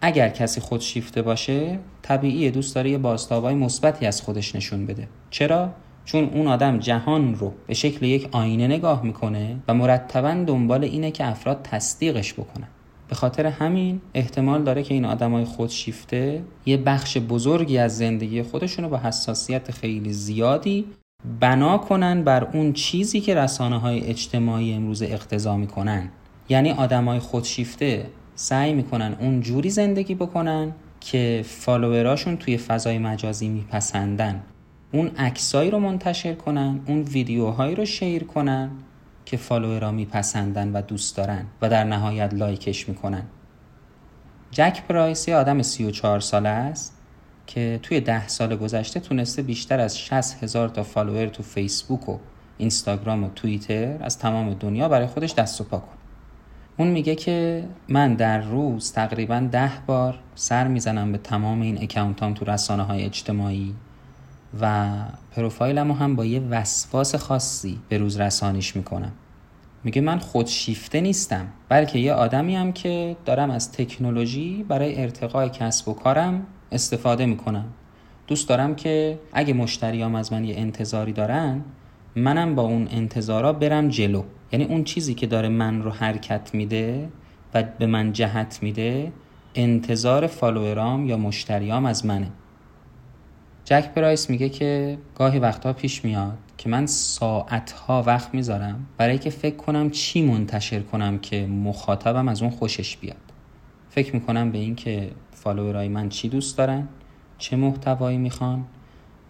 اگر 0.00 0.28
کسی 0.28 0.60
خودشیفته 0.60 1.22
باشه 1.22 1.78
طبیعی 2.02 2.50
دوست 2.50 2.74
داره 2.74 2.90
یه 2.90 2.98
بازتابای 2.98 3.54
مثبتی 3.54 4.06
از 4.06 4.22
خودش 4.22 4.54
نشون 4.54 4.86
بده. 4.86 5.08
چرا؟ 5.30 5.70
چون 6.04 6.24
اون 6.24 6.46
آدم 6.46 6.78
جهان 6.78 7.34
رو 7.34 7.52
به 7.66 7.74
شکل 7.74 8.06
یک 8.06 8.28
آینه 8.32 8.66
نگاه 8.66 9.02
می‌کنه 9.02 9.56
و 9.68 9.74
مرتبا 9.74 10.44
دنبال 10.46 10.84
اینه 10.84 11.10
که 11.10 11.26
افراد 11.26 11.60
تصدیقش 11.62 12.32
بکنن. 12.32 12.68
به 13.10 13.16
خاطر 13.16 13.46
همین 13.46 14.00
احتمال 14.14 14.62
داره 14.62 14.82
که 14.82 14.94
این 14.94 15.04
آدمای 15.04 15.44
خودشیفته 15.44 16.42
یه 16.66 16.76
بخش 16.76 17.18
بزرگی 17.18 17.78
از 17.78 17.98
زندگی 17.98 18.42
خودشون 18.42 18.84
رو 18.84 18.90
با 18.90 18.96
حساسیت 18.96 19.70
خیلی 19.70 20.12
زیادی 20.12 20.84
بنا 21.40 21.78
کنن 21.78 22.24
بر 22.24 22.44
اون 22.44 22.72
چیزی 22.72 23.20
که 23.20 23.34
رسانه 23.34 23.78
های 23.78 24.00
اجتماعی 24.00 24.72
امروز 24.72 25.02
اقتضا 25.02 25.56
می‌کنن. 25.56 26.08
یعنی 26.48 26.70
آدمای 26.70 27.18
خودشیفته 27.18 28.06
سعی 28.34 28.72
می‌کنن 28.72 29.16
اون 29.20 29.40
جوری 29.40 29.70
زندگی 29.70 30.14
بکنن 30.14 30.72
که 31.00 31.44
follower 31.44 32.06
اشون 32.06 32.36
توی 32.36 32.56
فضای 32.56 32.98
مجازی 32.98 33.48
میپسندن. 33.48 34.42
اون 34.92 35.10
عکسایی 35.18 35.70
رو 35.70 35.78
منتشر 35.78 36.34
کنن 36.34 36.80
اون 36.86 37.02
ویدیوهایی 37.02 37.74
رو 37.74 37.84
share 37.84 38.24
کنن 38.24 38.70
که 39.30 39.36
follower 39.36 39.84
ا 39.84 39.90
میپسندن 39.90 40.72
و 40.72 40.82
دوست 40.82 41.16
دارن 41.16 41.46
و 41.62 41.68
در 41.68 41.84
نهایت 41.84 42.34
like 42.34 42.70
ش 42.70 42.88
می‌کنن. 42.88 43.22
جک 44.50 44.82
پرایس 44.88 45.28
یه 45.28 45.36
آدم 45.36 45.62
34 45.62 46.20
ساله 46.20 46.48
است 46.48 46.96
که 47.46 47.80
توی 47.82 48.00
ده 48.00 48.28
سال 48.28 48.56
گذشته 48.56 49.00
تونسته 49.00 49.42
بیشتر 49.42 49.80
از 49.80 49.98
60 49.98 50.42
هزار 50.42 50.68
تا 50.68 50.82
follower 50.82 51.26
تو 51.26 51.42
فیسبوک 51.42 52.08
و 52.08 52.18
اینستاگرام 52.58 53.24
و 53.24 53.28
توییتر 53.28 53.96
از 54.00 54.18
تمام 54.18 54.54
دنیا 54.54 54.88
برای 54.88 55.06
خودش 55.06 55.34
دست 55.34 55.60
و 55.60 55.64
پا 55.64 55.78
کنه 55.78 55.98
اون 56.76 56.88
میگه 56.88 57.14
که 57.14 57.64
من 57.88 58.14
در 58.14 58.40
روز 58.40 58.92
تقریبا 58.92 59.48
ده 59.52 59.72
بار 59.86 60.18
سر 60.34 60.68
می‌زنم 60.68 61.12
به 61.12 61.18
تمام 61.18 61.60
این 61.60 61.82
اکاونتام 61.82 62.34
تو 62.34 62.44
رسانه 62.44 62.82
های 62.82 63.04
اجتماعی. 63.04 63.74
و 64.60 64.86
پروفایلمو 65.36 65.94
هم 65.94 66.16
با 66.16 66.24
یه 66.24 66.40
وسواس 66.40 67.14
خاصی 67.14 67.78
به 67.88 67.98
روز 67.98 68.20
رسانیش 68.20 68.76
می‌کنم. 68.76 69.12
میگه 69.84 70.00
من 70.00 70.18
خودشیفته 70.18 71.00
نیستم 71.00 71.46
بلکه 71.68 71.98
یه 71.98 72.12
آدمی 72.12 72.56
هم 72.56 72.72
که 72.72 73.16
دارم 73.24 73.50
از 73.50 73.72
تکنولوژی 73.72 74.64
برای 74.68 75.02
ارتقای 75.02 75.48
کسب 75.48 75.88
و 75.88 75.94
کارم 75.94 76.46
استفاده 76.72 77.26
می‌کنم. 77.26 77.64
دوست 78.26 78.48
دارم 78.48 78.74
که 78.74 79.18
اگه 79.32 79.54
مشتریام 79.54 80.14
از 80.14 80.32
من 80.32 80.44
یه 80.44 80.56
انتظاری 80.58 81.12
دارن 81.12 81.64
منم 82.16 82.54
با 82.54 82.62
اون 82.62 82.88
انتظارا 82.90 83.52
برم 83.52 83.88
جلو. 83.88 84.22
یعنی 84.52 84.64
اون 84.64 84.84
چیزی 84.84 85.14
که 85.14 85.26
داره 85.26 85.48
من 85.48 85.82
رو 85.82 85.90
حرکت 85.90 86.54
میده 86.54 87.08
و 87.54 87.62
به 87.62 87.86
من 87.86 88.12
جهت 88.12 88.58
میده 88.62 89.12
انتظار 89.54 90.26
فالوورام 90.26 91.06
یا 91.06 91.16
مشتریام 91.16 91.86
از 91.86 92.06
منه. 92.06 92.30
جک 93.70 93.88
پرایس 93.94 94.30
میگه 94.30 94.48
که 94.48 94.98
گاهی 95.14 95.38
وقتها 95.38 95.72
پیش 95.72 96.04
میاد 96.04 96.38
که 96.58 96.68
من 96.68 96.86
ساعتها 96.86 98.02
وقت 98.02 98.34
می‌ذارم 98.34 98.86
برای 98.96 99.18
که 99.18 99.30
فکر 99.30 99.56
کنم 99.56 99.90
چی 99.90 100.22
منتشر 100.22 100.80
کنم 100.80 101.18
که 101.18 101.46
مخاطبم 101.46 102.28
از 102.28 102.42
اون 102.42 102.50
خوشش 102.50 102.96
بیاد. 102.96 103.16
فکر 103.90 104.14
می‌کنم 104.14 104.50
به 104.52 104.58
این 104.58 104.74
که 104.74 105.10
فالوورای 105.32 105.88
من 105.88 106.08
چی 106.08 106.28
دوست 106.28 106.58
دارن 106.58 106.88
چه 107.38 107.56
محتوایی 107.56 108.18
می‌خوان 108.18 108.64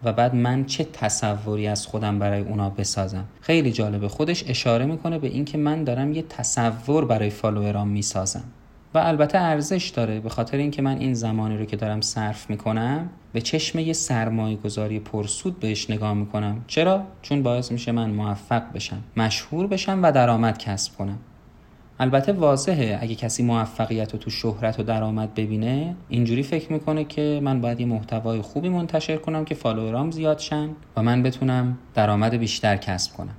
و 0.03 0.13
بعد 0.13 0.35
من 0.35 0.65
چه 0.65 0.83
تصوری 0.83 1.67
از 1.67 1.87
خودم 1.87 2.19
برای 2.19 2.41
اونا 2.41 2.69
بسازم. 2.69 3.25
خیلی 3.41 3.71
جالبه 3.71 4.07
خودش 4.07 4.43
اشاره 4.47 4.85
می‌کنه 4.85 5.19
به 5.19 5.27
اینکه 5.27 5.57
من 5.57 5.83
دارم 5.83 6.13
یه 6.13 6.21
تصور 6.21 7.05
برای 7.05 7.29
فالوورام 7.29 7.87
می‌سازم. 7.87 8.43
و 8.93 8.97
البته 8.97 9.37
ارزش 9.37 9.89
داره 9.89 10.19
به 10.19 10.29
خاطر 10.29 10.57
اینکه 10.57 10.81
من 10.81 10.97
این 10.97 11.13
زمانی 11.13 11.57
رو 11.57 11.65
که 11.65 11.75
دارم 11.75 12.01
صرف 12.01 12.49
می‌کنم 12.49 13.09
به 13.33 13.41
چشم 13.41 13.79
یه 13.79 13.93
سرمایه 13.93 14.55
گذاری 14.55 14.99
پرسود 14.99 15.59
بهش 15.59 15.89
نگاه 15.89 16.13
می‌کنم. 16.13 16.63
چرا؟ 16.67 17.03
چون 17.21 17.43
باعث 17.43 17.71
میشه 17.71 17.91
من 17.91 18.09
موفق 18.09 18.63
بشم 18.73 19.03
مشهور 19.17 19.67
بشم 19.67 19.99
و 20.03 20.11
درآمد 20.11 20.57
کسب 20.57 20.97
کنم. 20.97 21.17
البته 21.99 22.33
واضحه 22.33 22.97
اگه 23.01 23.15
کسی 23.15 23.43
موفقیت 23.43 24.15
و 24.15 24.17
تو 24.17 24.29
شهرت 24.29 24.79
و 24.79 24.83
درآمد 24.83 25.33
ببینه 25.33 25.95
اینجوری 26.09 26.43
فکر 26.43 26.73
می‌کنه 26.73 27.03
که 27.03 27.39
من 27.43 27.61
باید 27.61 27.79
یه 27.79 27.85
محتوای 27.85 28.41
خوبی 28.41 28.69
منتشر 28.69 29.17
کنم 29.17 29.45
که 29.45 29.55
فالوورام 29.55 30.11
زیاد 30.11 30.39
شن 30.39 30.69
و 30.97 31.03
من 31.03 31.23
بتونم 31.23 31.77
درآمد 31.93 32.33
بیشتر 32.33 32.77
کسب 32.77 33.13
کنم. 33.13 33.35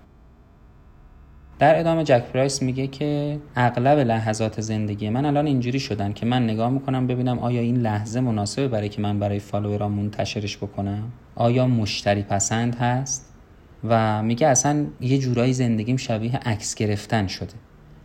در 1.63 1.79
ادامه 1.79 2.05
جک 2.05 2.23
پرایس 2.23 2.63
میگه 2.63 2.87
که 2.87 3.39
اغلب 3.57 3.99
لحظات 3.99 4.61
زندگی 4.61 5.11
من 5.11 5.25
الان 5.25 5.47
اینجوری 5.47 5.81
شدن 5.81 6.13
که 6.13 6.27
من 6.27 6.45
نگاه 6.45 6.71
می‌کنم 6.71 7.07
ببینم 7.07 7.39
آیا 7.39 7.61
این 7.61 7.77
لحظه 7.77 8.21
مناسبه 8.21 8.69
برای 8.69 8.89
که 8.89 9.03
من 9.03 9.19
برای 9.19 9.39
فالوورام 9.39 9.93
منتشرش 9.93 10.57
بکنم؟ 10.57 11.13
آیا 11.35 11.67
مشتری 11.67 12.23
پسند 12.23 12.75
هست؟ 12.75 13.35
و 13.85 14.23
میگه 14.23 14.47
اصلا 14.47 14.87
یه 15.01 15.19
جورایی 15.19 15.53
زندگیم 15.53 15.97
شبیه 15.97 16.37
عکس 16.37 16.75
گرفتن 16.75 17.27
شده. 17.27 17.55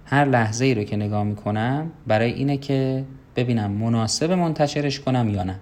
هر 0.06 0.26
لحظه 0.26 0.66
ای 0.66 0.74
رو 0.74 0.84
که 0.84 0.96
نگاه 0.96 1.24
می‌کنم 1.24 1.92
برای 2.08 2.34
اینه 2.34 2.58
که 2.58 3.04
ببینم 3.36 3.72
مناسب 3.72 4.32
منتشرش 4.32 5.00
کنم 5.00 5.30
یا 5.30 5.44
نه. 5.44 5.60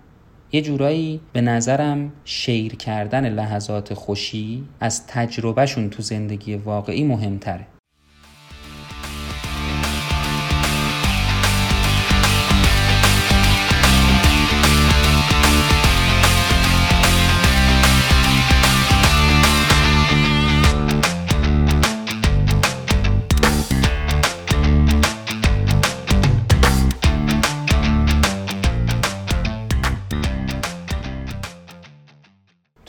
یه 0.51 0.61
جورایی 0.61 1.21
به 1.33 1.41
نظرم 1.41 2.11
شیر 2.25 2.75
کردن 2.75 3.29
لحظات 3.29 3.93
خوشی 3.93 4.63
از 4.79 5.07
تجربهشون 5.07 5.89
تو 5.89 6.03
زندگی 6.03 6.55
واقعی 6.55 7.03
مهمتره. 7.03 7.67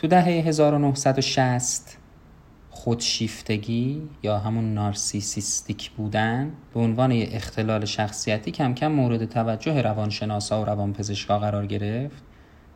تو 0.07 0.11
دهه 0.11 0.25
1960 0.25 1.99
خودشیفتگی 2.71 4.03
یا 4.23 4.39
همون 4.39 4.75
نارسیسیستیک 4.75 5.91
بودن 5.91 6.53
به 6.75 6.81
عنوان 6.81 7.11
یه 7.11 7.29
اختلال 7.33 7.85
شخصیتی 7.85 8.51
کم 8.51 8.75
کم 8.75 8.93
مورد 8.93 9.25
توجه 9.25 9.83
روانشناسا 9.83 10.63
و 10.63 10.65
روانپزشکا 10.65 11.39
قرار 11.39 11.67
گرفت 11.67 12.23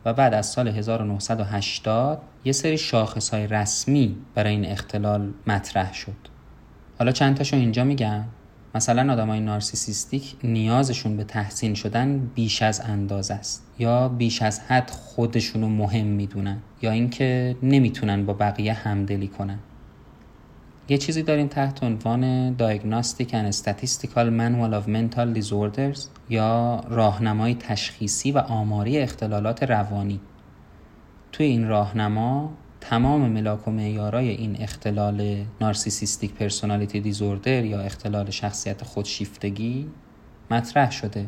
و 0.05 0.13
بعد 0.13 0.33
از 0.33 0.45
سال 0.45 0.67
1980 0.67 2.21
یه 2.45 2.51
سری 2.51 2.77
شاخص 2.77 3.29
های 3.29 3.47
رسمی 3.47 4.17
برای 4.35 4.51
این 4.51 4.65
اختلال 4.65 5.33
مطرح 5.47 5.93
شد. 5.93 6.27
حالا 6.99 7.11
چند 7.11 7.37
تاشو 7.37 7.55
اینجا 7.55 7.83
میگم. 7.83 8.23
مثلا 8.75 9.13
آدمای 9.13 9.39
نارسیسیستیک 9.39 10.35
نیازشون 10.43 11.17
به 11.17 11.23
تحسین 11.23 11.73
شدن 11.73 12.31
بیش 12.35 12.61
از 12.61 12.81
اندازه 12.81 13.33
است 13.33 13.65
یا 13.79 14.09
بیش 14.09 14.41
از 14.41 14.59
حد 14.59 14.89
خودشونو 14.89 15.67
مهم 15.67 16.05
می‌دونن 16.07 16.57
یا 16.81 16.91
اینکه 16.91 17.55
نمی‌تونن 17.63 18.25
با 18.25 18.33
بقیه 18.33 18.73
همدلی 18.73 19.27
کنن. 19.27 19.59
یه 20.89 20.97
چیزی 20.97 21.23
داریم 21.23 21.47
تحت 21.47 21.83
عنوان 21.83 22.55
Diagnostic 22.57 23.27
and 23.27 23.55
Statistical 23.55 24.27
Manual 24.39 24.73
of 24.73 24.87
Mental 24.87 25.41
Disorders 25.41 25.99
یا 26.29 26.83
راهنمای 26.89 27.55
تشخیصی 27.55 28.31
و 28.31 28.37
آماری 28.37 28.97
اختلالات 28.97 29.63
روانی. 29.63 30.19
توی 31.31 31.45
این 31.45 31.67
راهنما 31.67 32.53
تمام 32.81 33.29
ملاک 33.29 33.67
و 33.67 33.71
معیارای 33.71 34.29
این 34.29 34.57
اختلال 34.59 35.45
نارسیسیستیک 35.61 36.33
پرسونالیتی 36.33 37.01
دیزوردر 37.01 37.65
یا 37.65 37.79
اختلال 37.79 38.29
شخصیت 38.29 38.83
خودشیفتگی 38.83 39.89
مطرح 40.51 40.91
شده. 40.91 41.27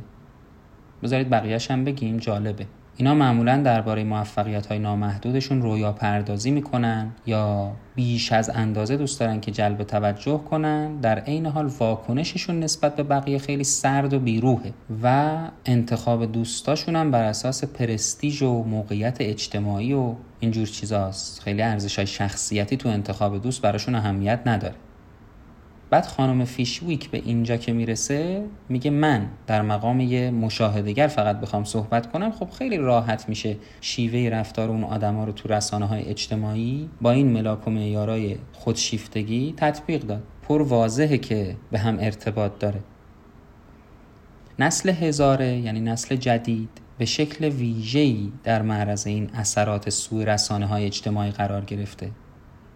بذارید 1.03 1.29
بقیهش 1.29 1.71
هم 1.71 1.83
بگیم 1.83 2.17
جالبه. 2.17 2.67
اینا 2.97 3.13
معمولا 3.13 3.57
درباره 3.57 4.03
موفقیت 4.03 4.65
های 4.65 4.79
نامحدودشون 4.79 5.61
رویا 5.61 5.91
پردازی 5.91 6.51
می‌کنن 6.51 7.11
یا 7.25 7.71
بیش 7.95 8.31
از 8.31 8.49
اندازه 8.49 8.97
دوست 8.97 9.19
دارن 9.19 9.39
که 9.39 9.51
جلب 9.51 9.83
توجه 9.83 10.37
کنن 10.37 10.95
در 10.95 11.19
عین 11.19 11.45
حال 11.45 11.65
واکنششون 11.65 12.59
نسبت 12.59 12.95
به 12.95 13.03
بقیه 13.03 13.37
خیلی 13.37 13.63
سرد 13.63 14.13
و 14.13 14.19
بیروهه 14.19 14.73
و 15.03 15.37
انتخاب 15.65 16.31
دوستاشون 16.31 16.95
هم 16.95 17.11
بر 17.11 17.23
اساس 17.23 17.63
پرستیژ 17.63 18.41
و 18.41 18.63
موقعیت 18.63 19.17
اجتماعی 19.19 19.93
و 19.93 20.13
اینجور 20.39 20.67
چیزاست. 20.67 21.41
خیلی 21.41 21.61
ارزش 21.61 21.95
های 21.95 22.07
شخصیتی 22.07 22.77
تو 22.77 22.89
انتخاب 22.89 23.41
دوست 23.41 23.61
براشون 23.61 23.95
اهمیت 23.95 24.39
نداره. 24.45 24.75
بعد 25.93 26.05
خانم 26.05 26.45
فیشویک 26.45 27.09
به 27.09 27.17
اینجا 27.25 27.57
که 27.57 27.73
می‌رسه 27.73 28.45
میگه 28.69 28.91
من 28.91 29.27
در 29.47 29.61
مقام 29.61 29.99
یه 29.99 30.31
مشاهدگر 30.31 31.07
فقط 31.07 31.39
بخوام 31.39 31.63
صحبت 31.63 32.11
کنم. 32.11 32.31
خب 32.31 32.49
خیلی 32.49 32.77
راحت 32.77 33.29
میشه 33.29 33.57
شیوه 33.81 34.29
رفتار 34.29 34.69
اون 34.69 34.83
آدما 34.83 35.23
رو 35.23 35.31
تو 35.31 35.49
رسانه 35.49 35.85
های 35.85 36.09
اجتماعی 36.09 36.89
با 37.01 37.11
این 37.11 37.31
ملاک 37.31 37.67
و 37.67 37.71
معیارای 37.71 38.35
خودشیفتگی 38.53 39.53
تطبیق 39.57 40.01
داد. 40.01 40.23
پر 40.47 40.61
واضحه 40.61 41.17
که 41.17 41.55
به 41.71 41.79
هم 41.79 41.97
ارتباط 41.99 42.51
داره. 42.59 42.79
نسل 44.59 44.89
هزاره 44.89 45.57
یعنی 45.57 45.79
نسل 45.79 46.15
جدید 46.15 46.69
به 46.97 47.05
شکل 47.05 47.45
ویژه‌ای 47.45 48.31
در 48.43 48.61
معرض 48.61 49.07
این 49.07 49.29
اثرات 49.33 49.89
سوی 49.89 50.25
رسانه 50.25 50.65
های 50.65 50.85
اجتماعی 50.85 51.31
قرار 51.31 51.65
گرفته. 51.65 52.09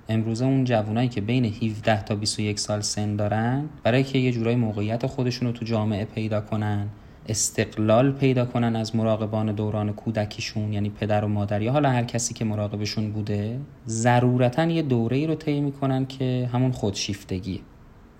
امروزه 0.10 0.46
اون 0.46 0.64
جوانایی 0.64 1.10
که 1.10 1.22
بین 1.22 1.46
17 1.46 2.04
تا 2.04 2.16
21 2.16 2.60
سال 2.60 2.82
سن 2.82 3.16
دارن 3.16 3.70
برای 3.84 4.04
که 4.04 4.20
یه 4.20 4.32
جورای 4.32 4.56
موقعیت 4.56 5.06
خودشون 5.06 5.48
رو 5.48 5.54
تو 5.54 5.66
جامعه 5.66 6.06
پیدا 6.06 6.42
کنن 6.42 6.88
استقلال 7.30 8.12
پیدا 8.12 8.46
کنن 8.46 8.76
از 8.76 8.96
مراقبان 8.96 9.52
دوران 9.52 9.94
کودکیشون 9.94 10.74
یعنی 10.74 10.90
پدر 10.90 11.26
و 11.26 11.28
مادر 11.28 11.62
یا 11.62 11.72
حالا 11.72 11.90
هر 11.90 12.04
کسی 12.04 12.34
که 12.34 12.46
مراقبشون 12.46 13.12
بوده 13.12 13.60
ضرورتا 13.88 14.66
یه 14.66 14.82
دوره 14.82 15.18
ای 15.18 15.28
رو 15.28 15.36
طی 15.36 15.62
می‌کنن 15.62 16.06
که 16.06 16.50
همون 16.54 16.72
خودشیفتگیه. 16.72 17.60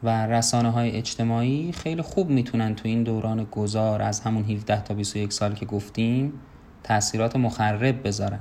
و 0.04 0.28
رسانه 0.28 0.72
های 0.72 0.92
اجتماعی 0.92 1.72
خیلی 1.72 2.02
خوب 2.02 2.30
می‌تونن 2.30 2.76
تو 2.76 2.88
این 2.88 3.04
دوران 3.04 3.48
گذار 3.52 4.02
از 4.02 4.20
همون 4.20 4.44
17 4.44 4.84
تا 4.84 4.94
21 4.94 5.34
سال 5.34 5.54
که 5.54 5.66
گفتیم 5.66 6.34
تاثیرات 6.84 7.36
مخرب 7.36 8.08
بذارن. 8.08 8.40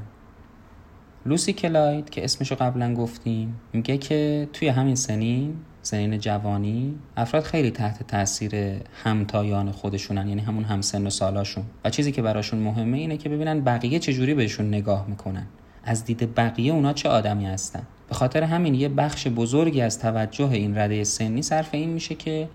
لوسی 1.27 1.53
کلاید 1.53 2.11
که 2.11 2.25
اسمشو 2.25 2.55
قبلا 2.55 2.95
گفتیم 2.95 3.61
میگه 3.73 3.99
که 3.99 4.49
توی 4.53 4.69
همین 4.69 4.95
سنین 4.95 5.55
سنین 5.83 6.19
جوانی 6.19 6.95
افراد 7.17 7.43
خیلی 7.43 7.71
تحت 7.71 8.03
تاثیر 8.03 8.55
همتایان 9.05 9.71
خودشونن 9.73 10.29
یعنی 10.29 10.41
همون 10.41 10.65
همسن 10.65 11.07
و 11.07 11.11
سالاشون. 11.11 11.65
و 11.85 11.91
چیزی 11.91 12.13
که 12.13 12.23
براشون 12.23 12.59
مهمه 12.59 12.99
اینه 12.99 13.17
که 13.17 13.29
ببینن 13.29 13.61
بقیه 13.61 13.99
چجوری 13.99 14.35
بهشون 14.35 14.69
نگاه 14.69 15.07
می‌کنن. 15.09 15.47
از 15.85 16.05
دید 16.05 16.35
بقیه 16.35 16.73
اونا 16.73 16.93
چه 16.93 17.09
آدمی 17.09 17.47
هستن. 17.47 17.83
به 18.09 18.15
خاطر 18.15 18.43
همین 18.43 18.75
یه 18.75 18.89
بخش 18.89 19.27
بزرگی 19.29 19.81
از 19.81 19.99
توجه 19.99 20.51
این 20.51 20.79
رده 20.79 21.05
سنی 21.05 21.43
صرف 21.43 21.69
این 21.73 21.91
میشه 21.91 22.15
که 22.15 22.49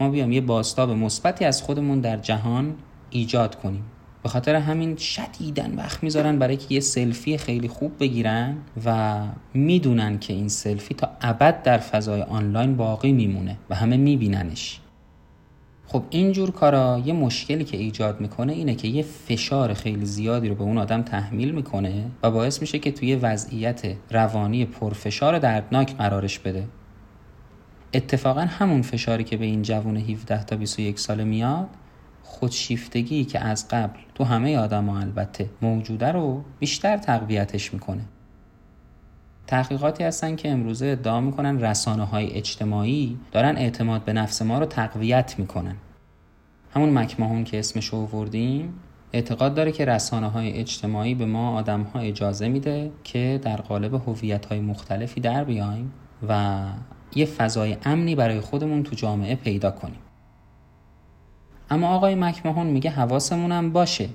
ما 0.00 0.10
بیام 0.10 0.32
یه 0.32 0.40
باستاب 0.40 0.90
مثبتی 0.90 1.44
از 1.44 1.62
خودمون 1.62 2.00
در 2.00 2.16
جهان 2.16 2.74
ایجاد 3.10 3.54
کنیم. 3.54 3.84
به 4.22 4.28
خاطر 4.28 4.54
همین 4.54 4.96
شدیدن 4.96 5.74
وقت 5.74 6.02
می‌ذارن 6.02 6.38
برای 6.38 6.56
که 6.56 6.74
یه 6.74 6.80
سلفی 6.80 7.38
خیلی 7.38 7.68
خوب 7.68 7.92
بگیرن 8.00 8.56
و 8.84 9.18
می‌دونن 9.54 10.18
که 10.18 10.32
این 10.32 10.48
سلفی 10.48 10.94
تا 10.94 11.10
ابد 11.20 11.62
در 11.62 11.78
فضای 11.78 12.22
آنلاین 12.22 12.76
باقی 12.76 13.12
میمونه 13.12 13.56
و 13.70 13.74
همه 13.74 13.96
میبیننش. 13.96 14.80
خب 15.86 16.02
اینجور 16.10 16.50
کارا 16.50 17.02
یه 17.04 17.12
مشکلی 17.12 17.64
که 17.64 17.76
ایجاد 17.76 18.20
می‌کنه 18.20 18.52
اینه 18.52 18.74
که 18.74 18.88
یه 18.88 19.02
فشار 19.02 19.74
خیلی 19.74 20.06
زیادی 20.06 20.48
رو 20.48 20.54
به 20.54 20.62
اون 20.62 20.78
آدم 20.78 21.02
تحمیل 21.02 21.50
می‌کنه 21.50 22.04
و 22.22 22.30
باعث 22.30 22.60
میشه 22.60 22.78
که 22.78 22.92
توی 22.92 23.16
وضعیت 23.16 23.82
روانی 24.10 24.64
پرفشار 24.64 25.38
دردناک 25.38 25.96
قرارش 25.96 26.38
بده. 26.38 26.64
اتفاقا 27.94 28.40
همون 28.40 28.82
فشاری 28.82 29.24
که 29.24 29.36
به 29.36 29.44
این 29.44 29.62
جوون 29.62 29.96
17 29.96 30.44
تا 30.44 30.56
21 30.56 30.98
ساله 30.98 31.24
میاد 31.24 31.68
خودشیفتگی 32.38 33.24
که 33.24 33.40
از 33.40 33.68
قبل 33.68 33.98
تو 34.14 34.24
همه 34.24 34.58
آدم 34.58 34.86
ها 34.86 35.00
البته 35.00 35.50
موجوده 35.62 36.12
رو 36.12 36.44
بیشتر 36.58 36.96
تقویتش 36.96 37.72
می‌کنه. 37.72 38.04
تحقیقاتی 39.46 40.04
هستن 40.04 40.36
که 40.36 40.50
امروزه 40.50 40.86
ادعا 40.86 41.20
می‌کنن 41.20 41.60
رسانه 41.60 42.04
های 42.04 42.32
اجتماعی 42.32 43.18
دارن 43.32 43.56
اعتماد 43.56 44.04
به 44.04 44.12
نفس 44.12 44.42
ما 44.42 44.58
رو 44.58 44.66
تقویت 44.66 45.34
می‌کنن. 45.38 45.76
همون 46.74 46.98
مکمهون 46.98 47.44
که 47.44 47.58
اسمش 47.58 47.86
رو 47.86 48.06
وردیم 48.06 48.74
اعتقاد 49.12 49.54
داره 49.54 49.72
که 49.72 49.84
رسانه 49.84 50.28
های 50.28 50.52
اجتماعی 50.52 51.14
به 51.14 51.26
ما 51.26 51.58
آدم 51.58 51.82
ها 51.82 52.00
اجازه 52.00 52.48
میده 52.48 52.90
که 53.04 53.40
در 53.42 53.56
قالب 53.56 53.94
هویت 53.94 54.46
های 54.46 54.60
مختلفی 54.60 55.20
در 55.20 55.44
بیایم 55.44 55.92
و 56.28 56.62
یه 57.14 57.26
فضای 57.26 57.76
امنی 57.84 58.14
برای 58.14 58.40
خودمون 58.40 58.82
تو 58.82 58.96
جامعه 58.96 59.34
پیدا 59.34 59.70
کنیم. 59.70 60.07
اما 61.70 61.88
آقای 61.88 62.14
مکمهون 62.14 62.66
میگه 62.66 62.90
حواسمون 62.90 63.72
باشه 63.72 64.08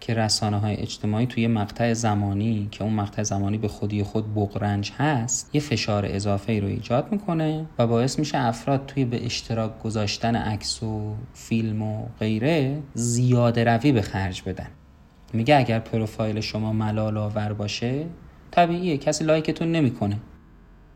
که 0.00 0.14
رسانه 0.14 0.58
های 0.58 0.76
اجتماعی 0.76 1.26
توی 1.26 1.46
مقطع 1.46 1.92
زمانی 1.92 2.68
که 2.70 2.84
اون 2.84 2.92
مقطع 2.92 3.22
زمانی 3.22 3.58
به 3.58 3.68
خودی 3.68 4.02
خود 4.02 4.34
بغرنج 4.34 4.92
هست 4.98 5.50
یه 5.54 5.60
فشار 5.60 6.06
اضافه 6.06 6.52
ای 6.52 6.60
رو 6.60 6.68
ایجاد 6.68 7.12
می‌کنه 7.12 7.66
و 7.78 7.86
باعث 7.86 8.18
میشه 8.18 8.38
افراد 8.38 8.86
توی 8.86 9.04
به 9.04 9.26
اشتراک 9.26 9.82
گذاشتن 9.82 10.36
عکس 10.36 10.82
و 10.82 11.14
فیلم 11.34 11.82
و 11.82 12.06
غیره 12.20 12.82
زیاده 12.94 13.64
روی 13.64 13.92
به 13.92 14.02
خرج 14.02 14.42
بدن. 14.42 14.68
میگه 15.32 15.56
اگر 15.56 15.78
پروفایل 15.78 16.40
شما 16.40 16.72
ملال 16.72 17.16
آور 17.16 17.52
باشه 17.52 18.06
طبیعیه 18.50 18.98
کسی 18.98 19.24
like 19.24 19.51
تون 19.51 19.72
نمی‌کنه. 19.72 20.16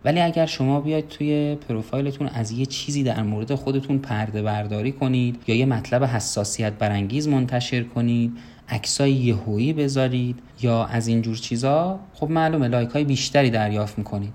ولی 0.04 0.20
اگر 0.20 0.46
شما 0.46 0.80
بیاید 0.80 1.08
توی 1.08 1.54
پروفایلتون 1.68 2.28
از 2.28 2.50
یه 2.50 2.66
چیزی 2.66 3.02
در 3.02 3.22
مورد 3.22 3.54
خودتون 3.54 3.98
پرده 3.98 4.42
برداری 4.42 4.92
کنید 4.92 5.42
یا 5.46 5.56
یه 5.56 5.66
مطلب 5.66 6.04
حساسیت 6.04 6.72
برانگیز 6.72 7.28
منتشر 7.28 7.82
کنید 7.82 8.32
عکسای 8.68 9.12
یهویی 9.12 9.72
بذارید 9.72 10.38
یا 10.62 10.84
از 10.84 11.06
این 11.06 11.22
جور 11.22 11.36
چیزا 11.36 12.00
خب 12.14 12.30
معلومه 12.30 12.68
like 12.68 12.90
های 12.90 13.04
بیشتری 13.04 13.50
دریافت 13.50 13.98
می‌کنید. 13.98 14.32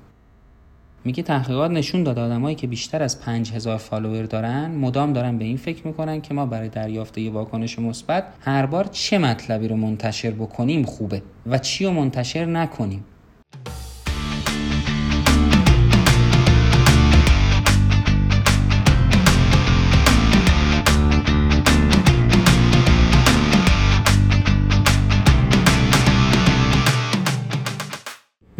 میگه 1.05 1.23
تحقیقات 1.23 1.71
نشون 1.71 2.03
داد 2.03 2.19
آدمایی 2.19 2.55
که 2.55 2.67
بیشتر 2.67 3.03
از 3.03 3.21
5000 3.21 3.77
follower 3.77 4.23
دارن 4.23 4.71
مدام 4.71 5.13
دارن 5.13 5.37
به 5.37 5.45
این 5.45 5.57
فکر 5.57 5.87
می‌کنن 5.87 6.21
که 6.21 6.33
ما 6.33 6.45
برای 6.45 6.69
دریافت 6.69 7.17
یه 7.17 7.31
واکنش 7.31 7.79
مثبت 7.79 8.23
هر 8.41 8.65
بار 8.65 8.83
چه 8.91 9.17
مطلبی 9.17 9.67
رو 9.67 9.75
منتشر 9.75 10.31
بکنیم 10.31 10.83
خوبه 10.83 11.21
و 11.45 11.57
چی 11.57 11.85
رو 11.85 11.91
منتشر 11.91 12.45
نکنیم. 12.45 13.03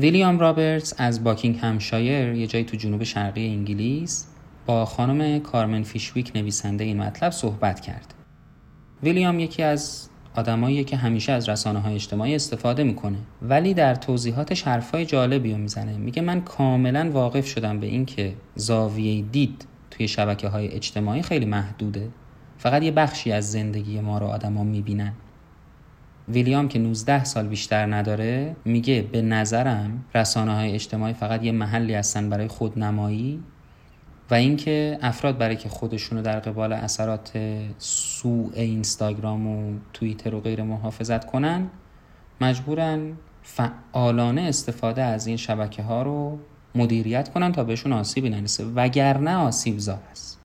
ویلیام 0.06 0.39
رابرتس 0.39 0.94
از 0.98 1.24
باکینگهم‌شایر 1.24 2.34
یه 2.34 2.48
جایی 2.48 2.65
تو 2.65 2.78
جنوب 2.78 3.04
شرقی 3.04 3.48
انگلیس 3.48 4.28
با 4.65 4.86
خانم 4.86 5.39
کارمن 5.39 5.84
فیشویک 5.84 6.32
نویسنده 6.36 6.84
این 6.84 6.98
مطلب 6.98 7.32
صحبت 7.32 7.80
کرد. 7.80 8.13
ویلیام 9.04 9.39
یکی 9.39 9.63
از 9.63 10.10
آدمایی 10.36 10.84
که 10.84 10.98
همیشه 10.98 11.32
از 11.32 11.50
رسانه 11.50 11.80
های 11.80 11.96
اجتماعی 11.96 12.36
استفاده 12.36 12.84
می‌کنه 12.84 13.18
ولی 13.41 13.74
در 13.74 13.96
توضیحاتش 13.96 14.63
حرفای 14.63 15.06
جالبی 15.06 15.52
رو 15.52 15.58
می‌زنه. 15.58 15.98
میگه 15.98 16.22
من 16.22 16.41
کاملا 16.41 17.10
واقف 17.13 17.48
شدم 17.48 17.80
به 17.80 17.88
اینکه 17.88 18.34
زاویه 18.56 19.22
دید 19.22 19.65
توی 19.91 20.08
شبکه 20.08 20.48
های 20.48 20.68
اجتماعی 20.68 21.22
خیلی 21.22 21.46
محدوده. 21.46 22.10
فقط 22.58 22.84
یه 22.84 22.91
بخشی 22.91 23.32
از 23.32 23.52
زندگی 23.52 24.00
ما 24.00 24.18
رو 24.18 24.26
آدما 24.26 24.63
می‌بینن. 24.63 25.13
ویلیام 26.28 26.68
که 26.68 26.80
19 26.80 27.24
سال 27.24 27.48
بیشتر 27.48 27.86
نداره 27.86 28.56
میگه 28.66 29.02
به 29.12 29.22
نظرم 29.22 30.06
رسانه 30.16 30.56
های 30.56 30.74
اجتماعی 30.74 31.14
فقط 31.14 31.44
یه 31.44 31.52
محلی 31.52 31.94
هستن 31.94 32.30
برای 32.30 32.48
خودنمایی 32.48 33.44
و 34.32 34.34
اینکه 34.34 34.98
افراد 35.02 35.38
برای 35.38 35.56
که 35.56 35.70
خودشونو 35.70 36.22
در 36.22 36.40
قبال 36.40 36.74
اثرات 36.74 37.32
سوء 37.78 38.50
اینستاگرام 38.54 39.48
و 39.48 39.80
توییتر 39.94 40.36
و 40.36 40.40
غیر 40.40 40.64
محافظت 40.64 41.26
کنن 41.26 41.70
مجبورن 42.42 43.14
فعالانه 43.44 44.42
استفاده 44.42 45.02
از 45.02 45.28
این 45.28 45.38
شبکه 45.38 45.84
ها 45.84 46.04
رو 46.04 46.40
مدیریت 46.76 47.30
کنن 47.30 47.52
تا 47.52 47.64
بهشون 47.64 47.94
آسیبی 47.94 48.30
نرسه 48.30 48.66
وگرنه 48.76 49.36
آسیب 49.36 49.78
زا 49.78 50.00
است 50.12 50.42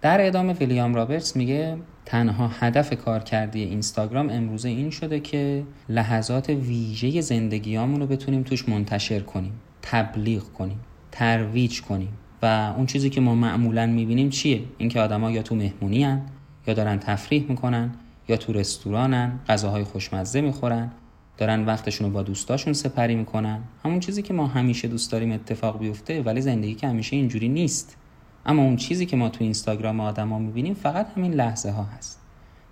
در 0.00 0.26
ادامه 0.26 0.52
ویلیام 0.52 0.94
رابرتس 0.94 1.36
میگه 1.36 1.78
تنها 2.06 2.48
هدف 2.48 2.94
کارکردی 2.94 3.62
اینستاگرام 3.62 4.30
امروزه 4.30 4.68
این 4.68 4.90
شده 4.90 5.20
که 5.20 5.62
لحظات 5.88 6.48
ویژه 6.48 7.20
زندگیامون 7.20 8.00
رو 8.00 8.06
بتونیم 8.06 8.42
توش 8.42 8.68
منتشر 8.68 9.20
کنیم 9.20 9.52
تبلیغ 9.82 10.42
کنیم 10.42 10.80
ترویج 11.12 11.82
کنیم. 11.82 12.08
و 12.42 12.74
اون 12.76 12.86
چیزی 12.86 13.10
که 13.10 13.20
ما 13.20 13.34
معمولا 13.34 13.86
می‌بینیم 13.86 14.30
چیه؟ 14.30 14.62
اینکه 14.78 15.00
آدما 15.00 15.30
یا 15.30 15.42
تو 15.42 15.54
مهمونی 15.54 16.04
هن، 16.04 16.22
یا 16.66 16.74
دارن 16.74 16.98
تفریح 16.98 17.46
می‌کنن 17.48 17.90
یا 18.28 18.36
تو 18.36 18.52
رستورانن 18.52 19.40
غذاهای 19.48 19.84
خوشمزه 19.84 20.40
می‌خورن 20.40 20.90
دارن 21.38 21.64
وقتشون 21.64 22.06
رو 22.06 22.12
با 22.12 22.22
دوستاشون 22.22 22.72
سپری 22.72 23.14
می‌کنن. 23.14 23.60
همون 23.84 24.00
چیزی 24.00 24.22
که 24.22 24.34
ما 24.34 24.46
همیشه 24.46 24.88
دوست 24.88 25.12
داریم 25.12 25.32
اتفاق 25.32 25.78
بیفته 25.78 26.22
ولی 26.22 26.40
زندگی 26.40 26.74
که 26.74 26.88
همیشه 26.88 27.16
اینجوری 27.16 27.48
نیست. 27.48 27.96
اما 28.46 28.62
اون 28.62 28.76
چیزی 28.76 29.06
که 29.06 29.16
ما 29.16 29.28
تو 29.28 29.44
اینستاگرام 29.44 30.00
آدما 30.00 30.38
می‌بینیم 30.38 30.74
فقط 30.74 31.06
همین 31.16 31.34
لحظه 31.34 31.70
ها 31.70 31.82
هست. 31.82 32.20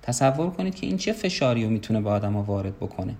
تصور 0.02 0.50
کنید 0.50 0.74
که 0.74 0.86
این 0.86 0.96
چه 0.96 1.12
فشاری 1.12 1.64
رو 1.64 1.70
می‌تونه 1.70 2.00
به 2.00 2.10
آدما 2.10 2.42
وارد 2.42 2.76
بکنه. 2.76 3.14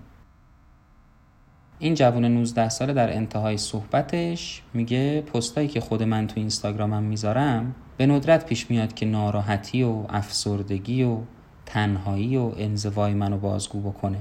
این 1.79 1.93
جوان 1.93 2.25
19 2.25 2.69
ساله 2.69 2.93
در 2.93 3.13
انتهای 3.13 3.57
صحبتش 3.57 4.61
میگه 4.73 5.21
پستایی 5.21 5.67
که 5.67 5.79
خود 5.79 6.03
من 6.03 6.27
تو 6.27 6.33
اینستاگرامم 6.39 7.03
می‌ذارم 7.03 7.75
به 7.97 8.05
ندرت 8.05 8.45
پیش 8.45 8.69
میاد 8.69 8.93
که 8.93 9.05
ناراحتی 9.05 9.83
و 9.83 10.05
افسردگی 10.09 11.03
و 11.03 11.17
تنهایی 11.65 12.37
و 12.37 12.51
انزوای 12.57 13.13
منو 13.13 13.37
بازگو 13.37 13.91
بکنه. 13.91 14.19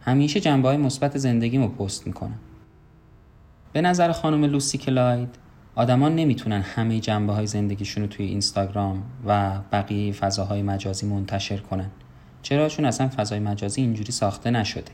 همیشه 0.00 0.40
جنبه 0.40 0.68
های 0.68 0.76
مثبت 0.76 1.18
زندگیمو 1.18 1.68
پست 1.68 2.06
می‌کنم. 2.06 2.38
به 3.72 3.80
نظر 3.80 4.12
خانم 4.12 4.44
لوسی 4.44 4.78
کلاید 4.78 5.28
آدمان 5.80 6.14
نمی‌تونن 6.14 6.60
همه 6.60 7.00
جنبه 7.00 7.32
های 7.32 7.46
زندگیشون 7.46 8.02
رو 8.02 8.08
توی 8.08 8.26
اینستاگرام 8.26 9.02
و 9.26 9.58
بقیه 9.72 10.12
فضاهای 10.12 10.62
مجازی 10.62 11.06
منتشر 11.06 11.56
کنن. 11.56 11.90
چرا 12.42 12.68
چون 12.68 12.84
اصلا 12.84 13.08
فضای 13.08 13.38
مجازی 13.38 13.80
اینجوری 13.80 14.12
ساخته 14.12 14.50
نشده. 14.50 14.92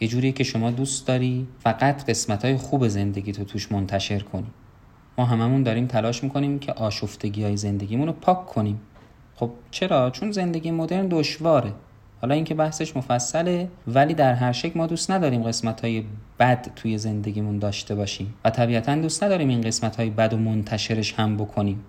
یه 0.00 0.08
جوریه 0.08 0.32
که 0.32 0.44
شما 0.44 0.70
دوست 0.70 1.06
داری 1.06 1.46
فقط 1.58 2.04
قسمت 2.04 2.44
های 2.44 2.56
خوب 2.56 2.88
زندگی 2.88 3.32
تو 3.32 3.44
توش 3.44 3.72
منتشر 3.72 4.18
کنی. 4.18 4.46
ما 5.18 5.24
هممون 5.24 5.62
داریم 5.62 5.86
تلاش 5.86 6.24
می‌کنیم 6.24 6.58
که 6.58 6.72
آشفتگی 6.72 7.44
های 7.44 7.56
زندگیمون 7.56 8.06
رو 8.06 8.12
پاک 8.12 8.46
کنیم. 8.46 8.80
خب 9.34 9.50
چرا؟ 9.70 10.10
چون 10.10 10.32
زندگی 10.32 10.70
مدرن 10.70 11.08
دشواره. 11.08 11.72
حالا 12.22 12.34
اینکه 12.34 12.54
بحثش 12.54 12.96
مفصله 12.96 13.68
ولی 13.86 14.14
در 14.14 14.34
هر 14.34 14.52
شکل 14.52 14.78
ما 14.78 14.86
دوست 14.86 15.10
نداریم 15.10 15.42
قسمت 15.42 15.80
های 15.80 16.04
بد 16.38 16.74
توی 16.76 16.98
زندگیمون 16.98 17.58
داشته 17.58 17.94
باشیم 17.94 18.34
و 18.44 18.50
طبیعتا 18.50 18.94
دوست 18.94 19.24
نداریم 19.24 19.48
این 19.48 19.60
قسمت 19.60 19.96
های 19.96 20.10
بد 20.10 20.32
و 20.32 20.36
منتشرش 20.36 21.14
هم 21.14 21.36
بکنیم. 21.36 21.84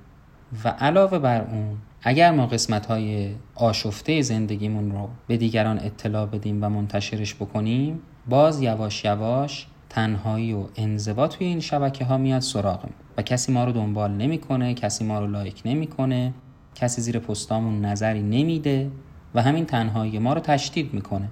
و 0.64 0.70
علاوه 0.70 1.20
بر 1.20 1.42
اون 1.42 1.78
اگر 2.04 2.32
ما 2.32 2.48
قسمت 2.48 2.86
های 2.86 3.30
آشفته 3.56 4.22
زندگیمون 4.22 4.92
رو 4.92 5.10
به 5.28 5.38
دیگران 5.38 5.80
اطلاع 5.80 6.26
بدیم 6.26 6.64
و 6.64 6.70
منتشرش 6.70 7.36
بکنیم 7.36 8.00
باز 8.30 8.62
یواش 8.62 9.06
یواش 9.06 9.68
تنهایی 9.90 10.54
و 10.54 10.66
انزوا 10.76 11.28
توی 11.28 11.48
این 11.48 11.60
شبکه 11.60 12.06
ها 12.06 12.18
میاد 12.18 12.42
سراغم 12.42 12.90
و 13.18 13.22
کسی 13.22 13.52
ما 13.52 13.64
رو 13.64 13.72
دنبال 13.72 14.12
نمی‌کنه 14.12 14.74
کسی 14.74 15.06
ما 15.06 15.20
رو 15.20 15.28
لایک 15.28 15.62
نمی‌کنه 15.66 16.34
کسی 16.76 17.02
زیر 17.02 17.20
پستامون 17.20 17.86
نظری 17.86 18.22
نمیده 18.22 18.92
و 19.36 19.42
همین 19.42 19.66
تنهایی 19.66 20.20
ما 20.20 20.34
رو 20.34 20.40
تشدید 20.40 20.94
می‌کنه. 20.94 21.30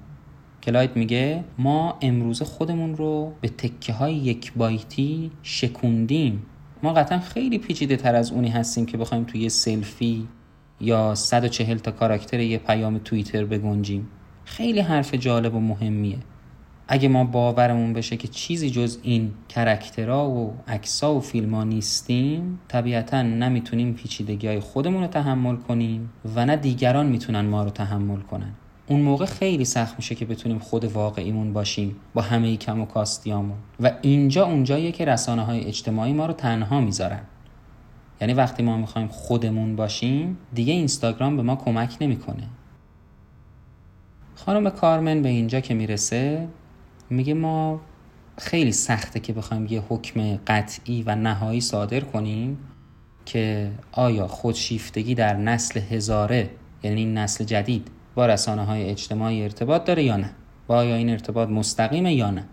کلایت 0.64 0.98
میگه 0.98 1.44
ما 1.58 1.98
امروز 2.02 2.42
خودمون 2.42 2.96
رو 2.96 3.34
به 3.42 3.50
تکه 3.50 3.94
های 3.94 4.14
یک 4.14 4.54
بایتی 4.54 5.32
شکوندیم. 5.44 6.46
ما 6.84 6.94
قطعا 6.94 7.20
خیلی 7.20 7.58
پیچیده 7.58 7.96
تر 7.96 8.16
از 8.16 8.32
اونی 8.32 8.50
هستیم 8.50 8.86
که 8.86 8.98
بخوایم 8.98 9.24
توی 9.24 9.50
سلفی 9.50 10.28
یا 10.80 11.16
140 11.16 11.78
تا 11.78 11.92
کاراکتر 11.92 12.40
یه 12.40 12.58
پیام 12.58 12.98
توییتر 12.98 13.46
بگنجیم. 13.46 14.08
خیلی 14.46 14.80
حرف 14.80 15.14
جالب 15.14 15.56
و 15.56 15.60
مهمیه. 15.60 16.18
اگه 16.94 17.08
ما 17.08 17.24
باورمون 17.24 17.94
بشه 17.94 18.18
که 18.18 18.28
چیزی 18.28 18.70
جز 18.70 18.98
این 19.04 19.32
character 19.50 20.22
ها 20.22 20.30
و 20.30 20.54
عکسا 20.68 21.16
و 21.16 21.20
فیلم 21.20 21.56
نیستیم 21.56 22.60
طبیعتا 22.68 23.22
نمی‌تونیم 23.22 23.94
پیچیدگی 23.94 24.48
های 24.48 24.60
خودمون 24.60 25.02
رو 25.02 25.08
تحمل 25.08 25.56
کنیم 25.56 26.10
و 26.36 26.46
نه 26.46 26.56
دیگران 26.56 27.06
می‌تونن 27.06 27.42
ما 27.42 27.64
رو 27.64 27.70
تحمل 27.70 28.20
کنن. 28.20 28.52
اون 28.88 29.02
موقع 29.02 29.26
خیلی 29.26 29.66
سخت 29.66 29.96
میشه 29.96 30.16
که 30.16 30.26
بتونیم 30.26 30.60
خود 30.60 30.86
واقعیمون 30.86 31.54
باشیم 31.54 31.96
با 32.14 32.22
همه 32.22 32.58
کم 32.58 32.82
و 32.82 32.86
کاستیامون. 32.86 33.58
و 33.80 33.92
اینجا 34.02 34.46
اونجاییه 34.46 34.92
که 34.92 35.06
رسانه 35.06 35.46
های 35.46 35.66
اجتماعی 35.66 36.14
ما 36.14 36.26
رو 36.26 36.34
تنها 36.34 36.82
می‌ذارن. 36.82 37.22
یعنی 38.22 38.34
وقتی 38.34 38.64
ما 38.64 38.78
می‌خوایم 38.78 39.08
خودمون 39.08 39.76
باشیم 39.76 40.38
دیگه 40.54 40.74
اینستاگرام 40.74 41.38
به 41.38 41.44
ما 41.44 41.56
کمک 41.56 41.98
نمی‌کنه. 42.02 42.44
خانم 44.36 44.70
کارمن 44.70 45.22
به 45.22 45.30
اینجا 45.30 45.60
که 45.60 45.74
می‌رسه 45.74 46.48
میگه 47.12 47.34
ما 47.34 47.82
خیلی 48.38 48.72
سخته 48.72 49.20
که 49.20 49.34
بخوایم 49.34 49.68
یه 49.70 49.84
حکم 49.90 50.36
قطعی 50.48 51.04
و 51.04 51.16
نهایی 51.16 51.62
صادر 51.62 52.00
کنیم 52.00 52.58
که 53.26 53.72
آیا 53.92 54.28
خودشیفتگی 54.28 55.16
در 55.16 55.38
نسل 55.38 55.80
هزاره 55.80 56.50
یعنی 56.84 57.06
نسل 57.06 57.44
جدید 57.44 57.88
با 58.16 58.26
رسانه 58.26 58.66
های 58.66 58.90
اجتماعی 58.90 59.44
ارتباط 59.44 59.84
داره 59.84 60.04
یا 60.04 60.18
نه؟ 60.18 60.30
و 60.70 60.74
آیا 60.74 60.96
این 60.96 61.10
ارتباط 61.10 61.50
مستقیمه 61.50 62.14
یا 62.14 62.32
نه؟ 62.32 62.46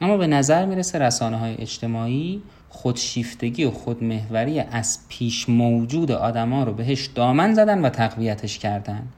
اما 0.00 0.16
به 0.16 0.26
نظر 0.26 0.64
می‌رسه 0.66 0.98
رسانه 0.98 1.38
های 1.38 1.54
اجتماعی 1.58 2.42
خودشیفتگی 2.68 3.64
و 3.64 3.70
خودمهوری 3.70 4.60
از 4.60 4.98
پیش 5.08 5.48
موجود 5.48 6.10
آدما 6.10 6.64
رو 6.64 6.72
بهش 6.72 7.06
دامن 7.06 7.54
زدن 7.54 7.84
و 7.84 7.88
تقویتش 7.88 8.58
کردن. 8.58 9.08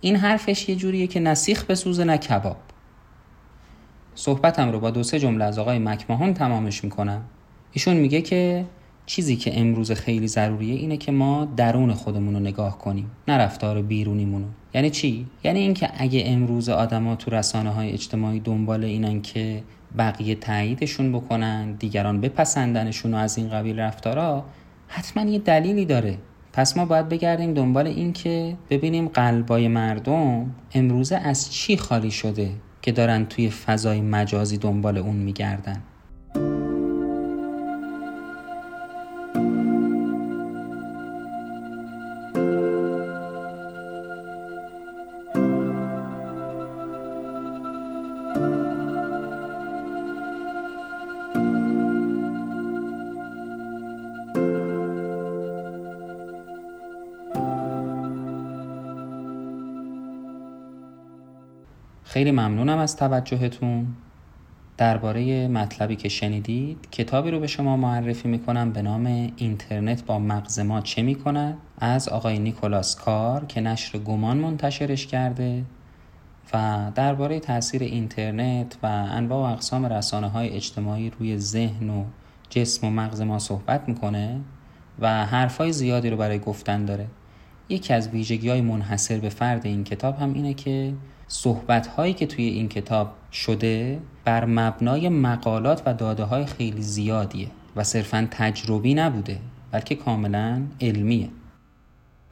این 0.00 0.16
حرفش 0.16 0.68
یه 0.68 0.76
جوریه 0.76 1.06
که 1.06 1.20
نسیخ 1.20 1.64
بسوزه 1.64 2.04
نه 2.04 2.18
کباب. 2.18 2.56
صحبتم 4.18 4.72
رو 4.72 4.80
با 4.80 4.90
دو 4.90 5.02
سه 5.02 5.18
جمله 5.18 5.44
از 5.44 5.58
آقای 5.58 5.78
مکمهان 5.78 6.34
تمامش 6.34 6.84
می‌کنم. 6.84 7.22
ایشون 7.72 7.96
میگه 7.96 8.20
که 8.20 8.64
چیزی 9.06 9.36
که 9.36 9.60
امروز 9.60 9.92
خیلی 9.92 10.28
ضروریه 10.28 10.74
اینه 10.74 10.96
که 10.96 11.12
ما 11.12 11.44
درون 11.56 11.94
خودمون 11.94 12.34
رو 12.34 12.40
نگاه 12.40 12.78
کنیم 12.78 13.10
نه 13.28 13.34
رفتار 13.34 13.82
بیرونیمونو 13.82 14.46
یعنی 14.74 14.90
چی؟ 14.90 15.26
یعنی 15.44 15.58
اینکه 15.58 15.90
اگه 15.98 16.22
امروز 16.26 16.68
آدما 16.68 17.16
تو 17.16 17.30
رسانه 17.30 17.70
های 17.70 17.92
اجتماعی 17.92 18.40
دنبال 18.40 18.84
اینن 18.84 19.22
که 19.22 19.62
بقیه 19.98 20.34
تاییدشون 20.34 21.12
بکنن 21.12 21.72
دیگران 21.72 22.20
بپسندنشون 22.20 23.14
و 23.14 23.16
از 23.16 23.38
این 23.38 23.48
قبیل 23.48 23.80
رفتارا 23.80 24.44
حتما 24.88 25.30
یه 25.30 25.38
دلیلی 25.38 25.84
داره. 25.84 26.18
پس 26.52 26.76
ما 26.76 26.84
باید 26.84 27.08
بگردیم 27.08 27.54
دنبال 27.54 27.86
این 27.86 28.12
که 28.12 28.56
ببینیم 28.70 29.08
قلبای 29.08 29.68
مردم 29.68 30.54
امروزه 30.74 31.16
از 31.16 31.52
چی 31.52 31.76
خالی 31.76 32.10
شده. 32.10 32.50
که 32.82 32.92
دارن 32.92 33.26
توی 33.26 33.50
فضای 33.50 34.00
مجازی 34.00 34.58
دنبال 34.58 34.98
اون 34.98 35.16
میگردن. 35.16 35.82
خیلی 62.08 62.30
ممنونم 62.30 62.78
از 62.78 62.96
توجهتون. 62.96 63.86
درباره 64.76 65.48
مطلبی 65.48 65.96
که 65.96 66.08
شنیدید 66.08 66.88
کتابی 66.90 67.30
رو 67.30 67.40
به 67.40 67.46
شما 67.46 67.76
معرفی 67.76 68.28
می‌کنم 68.28 68.72
به 68.72 68.82
نام 68.82 69.32
اینترنت 69.36 70.04
با 70.04 70.18
مغز 70.18 70.58
ما 70.58 70.80
چه 70.80 71.02
می‌کند؟ 71.02 71.56
از 71.78 72.08
آقای 72.08 72.38
نیکولاس 72.38 72.96
کار 72.96 73.44
که 73.44 73.60
نشر 73.60 73.98
گمان 73.98 74.36
منتشرش 74.36 75.06
کرده 75.06 75.64
و 76.54 76.78
درباره 76.94 77.40
تاثیر 77.40 77.82
اینترنت 77.82 78.76
و 78.82 78.86
انواع 78.86 79.48
و 79.48 79.52
اقسام 79.52 79.86
رسانه 79.86 80.28
های 80.28 80.48
اجتماعی 80.48 81.10
روی 81.10 81.38
ذهن 81.38 81.90
و 81.90 82.04
جسم 82.50 82.86
و 82.86 82.90
مغز 82.90 83.20
ما 83.20 83.38
صحبت 83.38 83.88
می‌کنه 83.88 84.40
و 84.98 85.26
حرفای 85.26 85.72
زیادی 85.72 86.10
رو 86.10 86.16
برای 86.16 86.38
گفتن 86.38 86.84
داره. 86.84 87.06
یکی 87.68 87.94
از 87.94 88.08
ویژگی 88.08 88.48
های 88.48 88.60
منحصر 88.60 89.18
به 89.18 89.28
فرد 89.28 89.66
این 89.66 89.84
کتاب 89.84 90.18
هم 90.18 90.34
اینه 90.34 90.54
که 90.54 90.94
صحبت 91.28 91.86
هایی 91.86 92.14
که 92.14 92.26
توی 92.26 92.44
این 92.44 92.68
کتاب 92.68 93.10
شده 93.32 94.00
بر 94.24 94.44
مبنای 94.44 95.08
مقالات 95.08 95.82
و 95.86 95.94
داده 95.94 96.24
های 96.24 96.46
خیلی 96.46 96.82
زیادیه 96.82 97.48
و 97.76 97.84
صرفا 97.84 98.28
تجربی 98.30 98.94
نبوده 98.94 99.38
بلکه 99.72 99.94
کاملا 99.94 100.62
علمیه. 100.80 101.28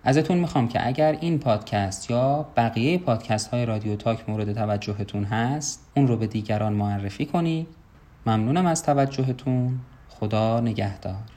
ازتون 0.04 0.38
می‌خوام 0.38 0.68
که 0.68 0.86
اگر 0.86 1.18
این 1.20 1.38
پادکست 1.38 2.10
یا 2.10 2.46
بقیه 2.56 2.98
پادکست 2.98 3.48
های 3.48 3.66
رادیو 3.66 3.96
تاک 3.96 4.28
مورد 4.28 4.52
توجهتون 4.52 5.24
هست 5.24 5.90
اون 5.96 6.06
رو 6.06 6.16
به 6.16 6.26
دیگران 6.26 6.72
معرفی 6.72 7.26
کنید 7.26 7.66
ممنونم 8.26 8.66
از 8.66 8.82
توجهتون. 8.82 9.80
خدا 10.08 10.60
نگهدار. 10.60 11.35